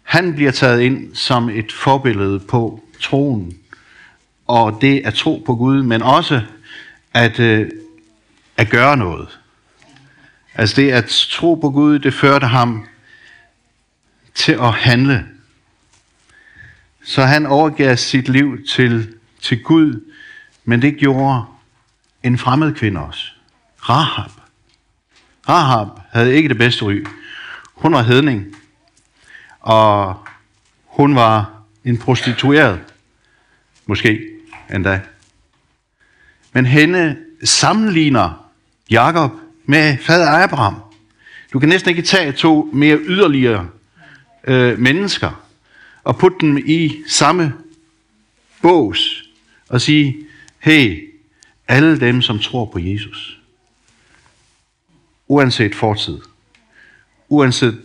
Han 0.03 0.35
bliver 0.35 0.51
taget 0.51 0.81
ind 0.81 1.15
som 1.15 1.49
et 1.49 1.71
forbillede 1.71 2.39
på 2.39 2.83
troen, 3.01 3.53
og 4.47 4.77
det 4.81 5.01
at 5.05 5.13
tro 5.13 5.43
på 5.45 5.55
Gud, 5.55 5.83
men 5.83 6.01
også 6.01 6.41
at, 7.15 7.39
øh, 7.39 7.71
at 8.57 8.69
gøre 8.69 8.97
noget. 8.97 9.39
Altså 10.55 10.81
det 10.81 10.91
at 10.91 11.05
tro 11.31 11.55
på 11.55 11.69
Gud, 11.69 11.99
det 11.99 12.13
førte 12.13 12.47
ham 12.47 12.87
til 14.33 14.51
at 14.51 14.73
handle. 14.73 15.25
Så 17.03 17.23
han 17.23 17.45
overgav 17.45 17.97
sit 17.97 18.29
liv 18.29 18.65
til, 18.67 19.15
til 19.41 19.63
Gud, 19.63 20.11
men 20.65 20.81
det 20.81 20.97
gjorde 20.97 21.45
en 22.23 22.37
fremmed 22.37 22.73
kvinde 22.73 23.01
også. 23.01 23.31
Rahab. 23.89 24.31
Rahab 25.49 25.87
havde 26.11 26.35
ikke 26.35 26.49
det 26.49 26.57
bedste 26.57 26.85
ry. 26.85 27.05
Hun 27.73 27.93
var 27.93 28.01
hedning, 28.01 28.55
og 29.59 30.27
hun 30.85 31.15
var 31.15 31.61
en 31.85 31.97
prostitueret, 31.97 32.79
måske 33.85 34.21
endda. 34.73 35.01
Men 36.55 36.65
hende 36.65 37.17
sammenligner 37.43 38.51
Jakob 38.89 39.31
med 39.65 39.97
fader 39.97 40.43
Abraham. 40.43 40.75
Du 41.53 41.59
kan 41.59 41.69
næsten 41.69 41.89
ikke 41.89 42.01
tage 42.01 42.31
to 42.31 42.69
mere 42.73 42.97
yderligere 42.97 43.69
øh, 44.43 44.79
mennesker 44.79 45.45
og 46.03 46.17
putte 46.17 46.37
dem 46.39 46.57
i 46.57 47.03
samme 47.07 47.53
bås 48.61 49.29
og 49.69 49.81
sige, 49.81 50.27
hey, 50.59 51.13
alle 51.67 51.99
dem, 51.99 52.21
som 52.21 52.39
tror 52.39 52.65
på 52.65 52.79
Jesus, 52.79 53.39
uanset 55.27 55.75
fortid, 55.75 56.19
uanset 57.29 57.81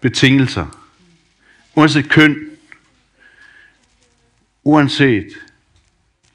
betingelser, 0.00 0.66
uanset 1.74 2.08
køn, 2.08 2.36
uanset 4.64 5.26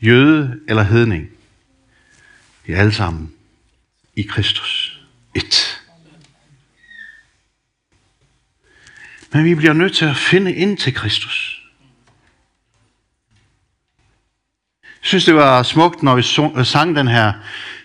jøde 0.01 0.59
eller 0.67 0.83
hedning, 0.83 1.32
vi 2.65 2.73
er 2.73 2.79
alle 2.79 2.93
sammen 2.93 3.33
i 4.15 4.21
Kristus. 4.21 4.99
Et. 5.35 5.81
Men 9.31 9.45
vi 9.45 9.55
bliver 9.55 9.73
nødt 9.73 9.95
til 9.95 10.05
at 10.05 10.17
finde 10.17 10.53
ind 10.53 10.77
til 10.77 10.93
Kristus. 10.93 11.63
Jeg 14.83 15.07
synes, 15.07 15.25
det 15.25 15.35
var 15.35 15.63
smukt, 15.63 16.03
når 16.03 16.15
vi 16.15 16.59
øh, 16.59 16.65
sang 16.65 16.95
den 16.95 17.07
her 17.07 17.33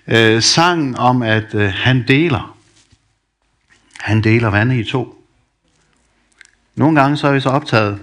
øh, 0.07 0.43
sang 0.43 0.99
om, 0.99 1.23
at 1.23 1.55
øh, 1.55 1.73
han 1.73 2.09
deler. 2.09 2.59
Han 4.01 4.23
deler 4.23 4.49
vandet 4.49 4.87
i 4.87 4.91
to. 4.91 5.25
Nogle 6.75 7.01
gange 7.01 7.17
så 7.17 7.29
er 7.29 7.33
vi 7.33 7.41
så 7.41 7.49
optaget 7.49 8.03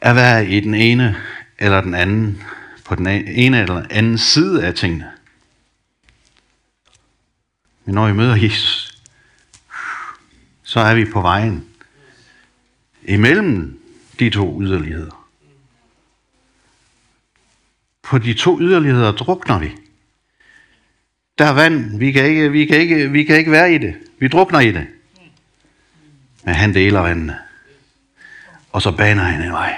at 0.00 0.16
være 0.16 0.46
i 0.46 0.60
den 0.60 0.74
ene 0.74 1.16
eller 1.58 1.80
den 1.80 1.94
anden, 1.94 2.42
på 2.86 2.94
den 2.94 3.06
ene 3.06 3.62
eller 3.62 3.86
anden 3.90 4.18
side 4.18 4.66
af 4.66 4.74
tingene. 4.74 5.12
Men 7.84 7.94
når 7.94 8.06
vi 8.06 8.12
møder 8.12 8.36
Jesus, 8.36 9.02
så 10.62 10.80
er 10.80 10.94
vi 10.94 11.04
på 11.04 11.20
vejen 11.20 11.66
imellem 13.04 13.80
de 14.18 14.30
to 14.30 14.62
yderligheder. 14.62 15.28
På 18.02 18.18
de 18.18 18.34
to 18.34 18.60
yderligheder 18.60 19.12
drukner 19.12 19.58
vi. 19.58 19.72
Der 21.38 21.44
er 21.44 21.52
vand, 21.52 21.98
vi 21.98 22.12
kan 22.12 22.24
ikke, 22.24 22.52
vi 22.52 22.66
kan 22.66 22.80
ikke, 22.80 23.10
vi 23.10 23.24
kan 23.24 23.36
ikke 23.36 23.50
være 23.50 23.74
i 23.74 23.78
det. 23.78 23.94
Vi 24.18 24.28
drukner 24.28 24.60
i 24.60 24.72
det. 24.72 24.86
Men 26.44 26.54
han 26.54 26.74
deler 26.74 27.00
vandene. 27.00 27.38
Og 28.72 28.82
så 28.82 28.96
baner 28.96 29.22
han 29.22 29.42
en 29.42 29.52
vej. 29.52 29.76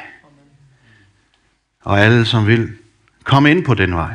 Og 1.81 2.01
alle, 2.01 2.25
som 2.25 2.47
vil 2.47 2.79
Kom 3.29 3.47
ind 3.47 3.65
på 3.65 3.75
den 3.75 3.95
vej, 3.95 4.15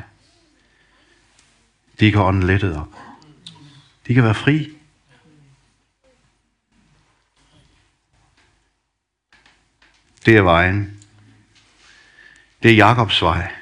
de 1.99 2.12
kan 2.12 2.21
ånden 2.21 2.43
lettet 2.43 2.78
op. 2.78 2.88
De 4.08 4.13
kan 4.13 4.23
være 4.23 4.36
fri. 4.36 4.78
Det 10.26 10.38
er 10.38 10.41
vejen. 10.41 11.04
Det 12.63 12.71
er 12.71 12.76
Jakobs 12.76 13.21
vej. 13.21 13.56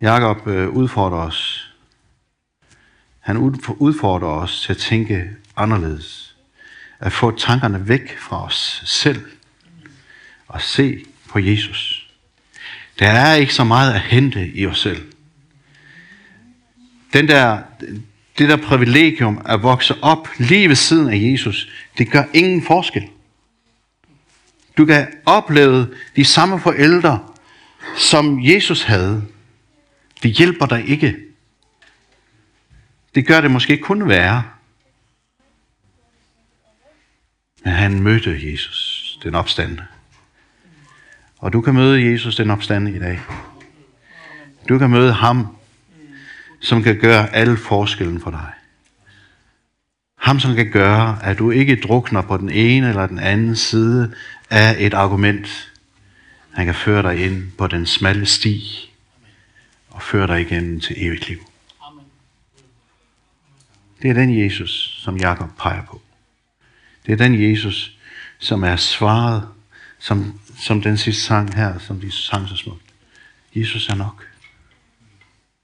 Jakob 0.00 0.46
øh, 0.46 0.68
udfordrer 0.68 1.18
os. 1.18 1.70
Han 3.20 3.36
udfordrer 3.78 4.28
os 4.28 4.60
til 4.60 4.72
at 4.72 4.78
tænke 4.78 5.36
anderledes. 5.56 6.36
At 6.98 7.12
få 7.12 7.38
tankerne 7.38 7.88
væk 7.88 8.18
fra 8.18 8.44
os 8.44 8.82
selv. 8.84 9.30
Og 10.46 10.62
se 10.62 11.04
på 11.28 11.38
Jesus. 11.38 11.93
Der 12.98 13.08
er 13.08 13.34
ikke 13.34 13.54
så 13.54 13.64
meget 13.64 13.94
at 13.94 14.00
hente 14.00 14.50
i 14.54 14.66
os 14.66 14.80
selv. 14.80 15.12
Den 17.12 17.28
der, 17.28 17.62
det 18.38 18.48
der 18.48 18.56
privilegium 18.56 19.42
at 19.44 19.62
vokse 19.62 19.94
op 20.02 20.28
lige 20.38 20.68
ved 20.68 20.76
siden 20.76 21.08
af 21.08 21.32
Jesus, 21.32 21.68
det 21.98 22.10
gør 22.10 22.24
ingen 22.34 22.62
forskel. 22.62 23.08
Du 24.76 24.84
kan 24.84 25.08
opleve 25.26 25.94
de 26.16 26.24
samme 26.24 26.60
forældre, 26.60 27.28
som 27.96 28.44
Jesus 28.44 28.82
havde. 28.82 29.24
Det 30.22 30.30
hjælper 30.30 30.66
dig 30.66 30.88
ikke. 30.88 31.16
Det 33.14 33.26
gør 33.26 33.40
det 33.40 33.50
måske 33.50 33.76
kun 33.76 34.08
værre. 34.08 34.42
Men 37.64 37.72
han 37.72 38.02
mødte 38.02 38.50
Jesus, 38.52 39.18
den 39.22 39.34
opstande. 39.34 39.86
Og 41.44 41.52
du 41.52 41.60
kan 41.60 41.74
møde 41.74 42.10
Jesus, 42.10 42.36
den 42.36 42.50
opstande 42.50 42.96
i 42.96 42.98
dag. 42.98 43.20
Du 44.68 44.78
kan 44.78 44.90
møde 44.90 45.12
ham, 45.12 45.56
som 46.60 46.82
kan 46.82 46.98
gøre 46.98 47.34
alle 47.34 47.56
forskellen 47.56 48.20
for 48.20 48.30
dig. 48.30 48.52
Ham, 50.18 50.40
som 50.40 50.54
kan 50.54 50.70
gøre, 50.70 51.18
at 51.22 51.38
du 51.38 51.50
ikke 51.50 51.80
drukner 51.80 52.22
på 52.22 52.36
den 52.36 52.50
ene 52.50 52.88
eller 52.88 53.06
den 53.06 53.18
anden 53.18 53.56
side 53.56 54.14
af 54.50 54.76
et 54.78 54.94
argument. 54.94 55.72
Han 56.52 56.64
kan 56.66 56.74
føre 56.74 57.02
dig 57.02 57.24
ind 57.26 57.52
på 57.58 57.66
den 57.66 57.86
smalle 57.86 58.26
sti 58.26 58.90
og 59.90 60.02
føre 60.02 60.26
dig 60.26 60.40
igennem 60.40 60.80
til 60.80 61.06
evigt 61.06 61.28
liv. 61.28 61.38
Det 64.02 64.10
er 64.10 64.14
den 64.14 64.38
Jesus, 64.44 65.00
som 65.02 65.16
Jakob 65.16 65.48
peger 65.58 65.82
på. 65.82 66.00
Det 67.06 67.12
er 67.12 67.16
den 67.16 67.50
Jesus, 67.50 67.96
som 68.38 68.64
er 68.64 68.76
svaret, 68.76 69.48
som, 69.98 70.40
som 70.58 70.82
den 70.82 70.98
sidste 70.98 71.22
sang 71.22 71.54
her, 71.54 71.78
som 71.78 72.00
de 72.00 72.10
sang 72.10 72.48
så 72.48 72.56
smukt. 72.56 72.84
Jesus 73.54 73.88
er 73.88 73.94
nok. 73.94 74.26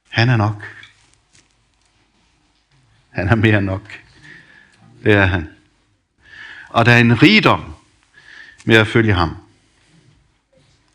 Han 0.09 0.29
er 0.29 0.37
nok. 0.37 0.65
Han 3.11 3.29
er 3.29 3.35
mere 3.35 3.63
nok. 3.63 4.01
Det 5.05 5.13
er 5.13 5.27
han. 5.27 5.49
Og 6.69 6.87
der 6.87 6.93
er 6.93 6.99
en 6.99 7.23
rigdom 7.23 7.75
med 8.65 8.77
at 8.77 8.87
følge 8.87 9.15
ham. 9.15 9.37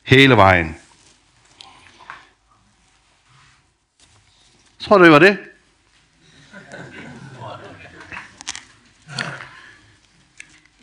Hele 0.04 0.36
vejen. 0.36 0.76
Tror 4.80 4.98
du, 4.98 5.04
det 5.04 5.12
var 5.12 5.20
det? 5.20 5.38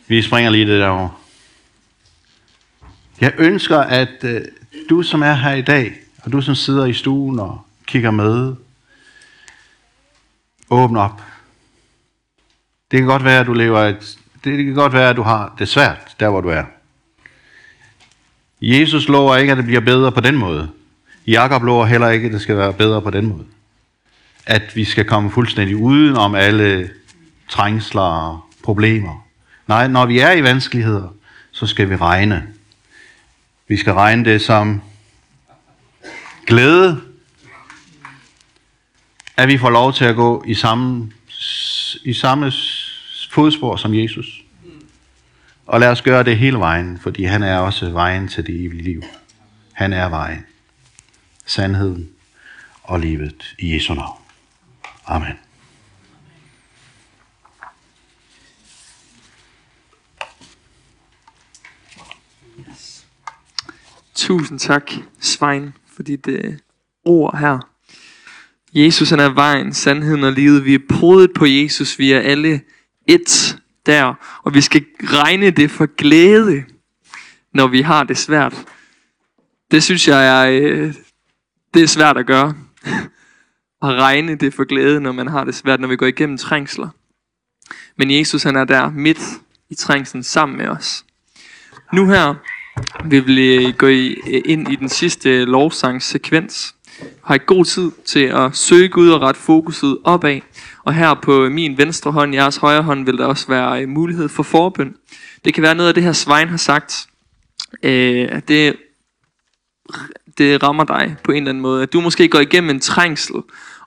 Vi 0.07 0.21
springer 0.21 0.51
lige 0.51 0.67
det 0.67 0.79
derovre. 0.81 1.22
Jeg 3.23 3.33
ønsker, 3.37 3.77
at 3.77 4.23
øh, 4.23 4.41
du 4.89 5.03
som 5.03 5.21
er 5.23 5.33
her 5.33 5.53
i 5.53 5.61
dag, 5.61 5.93
og 6.23 6.31
du 6.31 6.41
som 6.41 6.55
sidder 6.55 6.85
i 6.85 6.93
stuen 6.93 7.39
og 7.39 7.61
kigger 7.85 8.11
med, 8.11 8.55
åbn 10.69 10.97
op. 10.97 11.21
Det 12.91 12.99
kan 12.99 13.07
godt 13.07 13.23
være, 13.23 13.39
at 13.39 13.45
du 13.45 13.53
lever 13.53 13.79
et, 13.79 14.17
det 14.43 14.65
kan 14.65 14.73
godt 14.73 14.93
være, 14.93 15.09
at 15.09 15.15
du 15.15 15.21
har 15.21 15.55
det 15.59 15.67
svært, 15.67 16.15
der 16.19 16.29
hvor 16.29 16.41
du 16.41 16.49
er. 16.49 16.63
Jesus 18.61 19.07
lover 19.07 19.35
ikke, 19.35 19.51
at 19.51 19.57
det 19.57 19.65
bliver 19.65 19.81
bedre 19.81 20.11
på 20.11 20.21
den 20.21 20.37
måde. 20.37 20.69
Jakob 21.27 21.63
lover 21.63 21.85
heller 21.85 22.09
ikke, 22.09 22.25
at 22.25 22.33
det 22.33 22.41
skal 22.41 22.57
være 22.57 22.73
bedre 22.73 23.01
på 23.01 23.09
den 23.09 23.25
måde. 23.25 23.45
At 24.45 24.75
vi 24.75 24.83
skal 24.83 25.05
komme 25.05 25.31
fuldstændig 25.31 25.75
uden 25.75 26.17
om 26.17 26.35
alle 26.35 26.89
trængsler 27.49 28.01
og 28.01 28.39
problemer. 28.63 29.27
Nej, 29.67 29.87
når 29.87 30.05
vi 30.05 30.19
er 30.19 30.31
i 30.31 30.43
vanskeligheder, 30.43 31.07
så 31.51 31.67
skal 31.67 31.89
vi 31.89 31.95
regne. 31.95 32.52
Vi 33.73 33.77
skal 33.77 33.93
regne 33.93 34.25
det 34.25 34.41
som 34.41 34.81
glæde, 36.45 37.01
at 39.37 39.47
vi 39.47 39.57
får 39.57 39.69
lov 39.69 39.93
til 39.93 40.05
at 40.05 40.15
gå 40.15 40.43
i 40.47 40.53
samme, 40.53 41.11
i 42.03 42.13
samme 42.13 42.51
fodspor 43.31 43.75
som 43.75 43.93
Jesus. 43.93 44.43
Og 45.65 45.79
lad 45.79 45.89
os 45.89 46.01
gøre 46.01 46.23
det 46.23 46.37
hele 46.37 46.57
vejen, 46.57 46.99
fordi 46.99 47.23
han 47.23 47.43
er 47.43 47.57
også 47.57 47.89
vejen 47.89 48.27
til 48.27 48.47
det 48.47 48.65
evige 48.65 48.83
liv. 48.83 49.03
Han 49.71 49.93
er 49.93 50.09
vejen, 50.09 50.45
sandheden 51.45 52.09
og 52.83 52.99
livet 52.99 53.55
i 53.59 53.75
Jesu 53.75 53.93
navn. 53.93 54.17
Amen. 55.05 55.42
Tusind 64.15 64.59
tak, 64.59 64.91
Svein, 65.19 65.73
for 65.95 66.03
dit 66.03 66.27
øh, 66.27 66.53
ord 67.05 67.37
her. 67.37 67.59
Jesus 68.73 69.09
han 69.09 69.19
er 69.19 69.29
vejen, 69.29 69.73
sandheden 69.73 70.23
og 70.23 70.31
livet. 70.31 70.65
Vi 70.65 70.73
er 70.73 70.79
podet 70.89 71.31
på 71.33 71.45
Jesus. 71.45 71.99
Vi 71.99 72.11
er 72.11 72.19
alle 72.19 72.61
et 73.07 73.59
der. 73.85 74.13
Og 74.43 74.53
vi 74.53 74.61
skal 74.61 74.85
regne 75.03 75.49
det 75.49 75.71
for 75.71 75.95
glæde, 75.95 76.63
når 77.53 77.67
vi 77.67 77.81
har 77.81 78.03
det 78.03 78.17
svært. 78.17 78.65
Det 79.71 79.83
synes 79.83 80.07
jeg 80.07 80.27
er, 80.27 80.61
øh, 80.61 80.93
det 81.73 81.83
er 81.83 81.87
svært 81.87 82.17
at 82.17 82.25
gøre. 82.25 82.55
at 83.83 83.93
regne 83.95 84.35
det 84.35 84.53
for 84.53 84.63
glæde, 84.63 85.01
når 85.01 85.11
man 85.11 85.27
har 85.27 85.43
det 85.43 85.55
svært, 85.55 85.79
når 85.79 85.87
vi 85.87 85.95
går 85.95 86.05
igennem 86.05 86.37
trængsler. 86.37 86.89
Men 87.97 88.11
Jesus 88.11 88.43
han 88.43 88.55
er 88.55 88.65
der 88.65 88.89
midt 88.89 89.19
i 89.69 89.75
trængslen 89.75 90.23
sammen 90.23 90.57
med 90.57 90.67
os. 90.67 91.05
Nu 91.93 92.07
her 92.07 92.35
vil 93.05 93.39
øh, 93.39 93.73
gå 93.73 93.87
i, 93.87 94.07
øh, 94.27 94.41
ind 94.45 94.71
i 94.71 94.75
den 94.75 94.89
sidste 94.89 95.29
øh, 95.29 95.47
lovsangssekvens. 95.47 96.75
Har 97.23 97.35
I 97.35 97.39
god 97.45 97.65
tid 97.65 97.91
til 98.05 98.25
at 98.25 98.55
søge 98.55 98.89
Gud 98.89 99.09
og 99.09 99.21
ret 99.21 99.37
fokuset 99.37 99.97
opad. 100.03 100.39
Og 100.83 100.93
her 100.93 101.13
på 101.13 101.49
min 101.49 101.77
venstre 101.77 102.11
hånd, 102.11 102.33
jeres 102.33 102.57
højre 102.57 102.83
hånd, 102.83 103.05
vil 103.05 103.17
der 103.17 103.25
også 103.25 103.47
være 103.47 103.85
mulighed 103.85 104.29
for 104.29 104.43
forbøn. 104.43 104.95
Det 105.45 105.53
kan 105.53 105.63
være 105.63 105.75
noget 105.75 105.87
af 105.87 105.93
det 105.93 106.03
her 106.03 106.13
Svein 106.13 106.47
har 106.47 106.57
sagt, 106.57 107.07
øh, 107.83 108.41
det, 108.47 108.75
det 110.37 110.63
rammer 110.63 110.83
dig 110.83 111.15
på 111.23 111.31
en 111.31 111.37
eller 111.37 111.49
anden 111.49 111.61
måde. 111.61 111.83
At 111.83 111.93
du 111.93 112.01
måske 112.01 112.27
går 112.27 112.39
igennem 112.39 112.69
en 112.69 112.79
trængsel, 112.79 113.35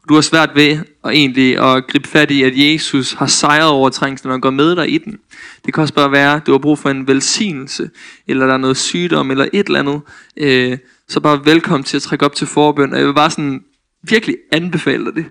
du 0.09 0.15
har 0.15 0.21
svært 0.21 0.51
ved 0.55 0.79
at 1.05 1.11
egentlig 1.11 1.59
at 1.59 1.87
gribe 1.87 2.09
fat 2.09 2.31
i, 2.31 2.43
at 2.43 2.53
Jesus 2.57 3.13
har 3.13 3.27
sejret 3.27 3.69
over 3.69 3.89
trængslen 3.89 4.33
og 4.33 4.41
går 4.41 4.51
med 4.51 4.77
dig 4.77 4.93
i 4.93 4.99
den. 4.99 5.19
Det 5.67 5.75
kan 5.75 5.83
også 5.83 5.95
bare 5.95 6.13
være, 6.13 6.35
at 6.37 6.47
du 6.47 6.53
har 6.53 6.59
brug 6.59 6.79
for 6.79 6.91
en 6.91 7.09
velsignelse, 7.09 7.91
eller 8.27 8.47
der 8.47 8.55
er 8.55 8.59
noget 8.59 8.77
sygdom, 8.77 9.31
eller 9.31 9.49
et 9.53 9.67
eller 9.67 9.79
andet. 9.79 10.01
Øh, 10.37 10.79
så 11.09 11.21
bare 11.21 11.45
velkommen 11.45 11.85
til 11.85 11.97
at 11.97 12.03
trække 12.03 12.25
op 12.25 12.35
til 12.35 12.47
forbøn. 12.47 12.93
Og 12.93 12.99
jeg 12.99 13.07
vil 13.07 13.15
bare 13.15 13.31
sådan 13.31 13.63
virkelig 14.03 14.37
anbefale 14.53 15.05
dig 15.05 15.15
det. 15.15 15.27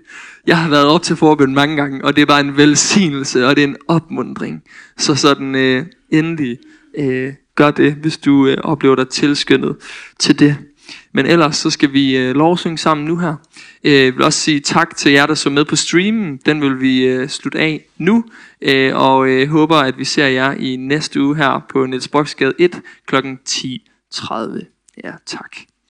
Jeg 0.46 0.58
har 0.58 0.68
været 0.68 0.86
op 0.86 1.02
til 1.02 1.16
forbøn 1.16 1.54
mange 1.54 1.76
gange, 1.76 2.04
og 2.04 2.16
det 2.16 2.22
er 2.22 2.26
bare 2.26 2.40
en 2.40 2.56
velsignelse, 2.56 3.46
og 3.46 3.56
det 3.56 3.64
er 3.64 3.68
en 3.68 3.76
opmundring. 3.88 4.62
Så 4.98 5.14
sådan 5.14 5.54
øh, 5.54 5.86
endelig 6.12 6.58
øh, 6.98 7.32
gør 7.54 7.70
det, 7.70 7.92
hvis 7.92 8.18
du 8.18 8.46
øh, 8.46 8.56
oplever 8.62 8.94
dig 8.94 9.08
tilskyndet 9.08 9.76
til 10.18 10.38
det. 10.38 10.56
Men 11.16 11.26
ellers 11.26 11.56
så 11.56 11.70
skal 11.70 11.92
vi 11.92 12.16
øh, 12.16 12.34
lovsynge 12.34 12.78
sammen 12.78 13.06
nu 13.06 13.16
her. 13.18 13.34
Øh, 13.84 13.92
jeg 13.92 14.14
vil 14.14 14.22
også 14.22 14.40
sige 14.40 14.60
tak 14.60 14.96
til 14.96 15.12
jer, 15.12 15.26
der 15.26 15.34
så 15.34 15.50
med 15.50 15.64
på 15.64 15.76
streamen. 15.76 16.36
Den 16.46 16.60
vil 16.60 16.80
vi 16.80 17.04
øh, 17.04 17.28
slutte 17.28 17.58
af 17.58 17.86
nu. 17.98 18.24
Øh, 18.62 18.96
og 18.96 19.28
øh, 19.28 19.48
håber, 19.48 19.76
at 19.76 19.98
vi 19.98 20.04
ser 20.04 20.26
jer 20.26 20.52
i 20.52 20.76
næste 20.76 21.22
uge 21.22 21.36
her 21.36 21.66
på 21.68 21.86
Niels 21.86 22.08
Boksgade 22.08 22.52
1 22.58 22.80
kl. 23.06 23.16
10.30. 23.16 24.92
Ja, 25.04 25.12
tak. 25.26 25.56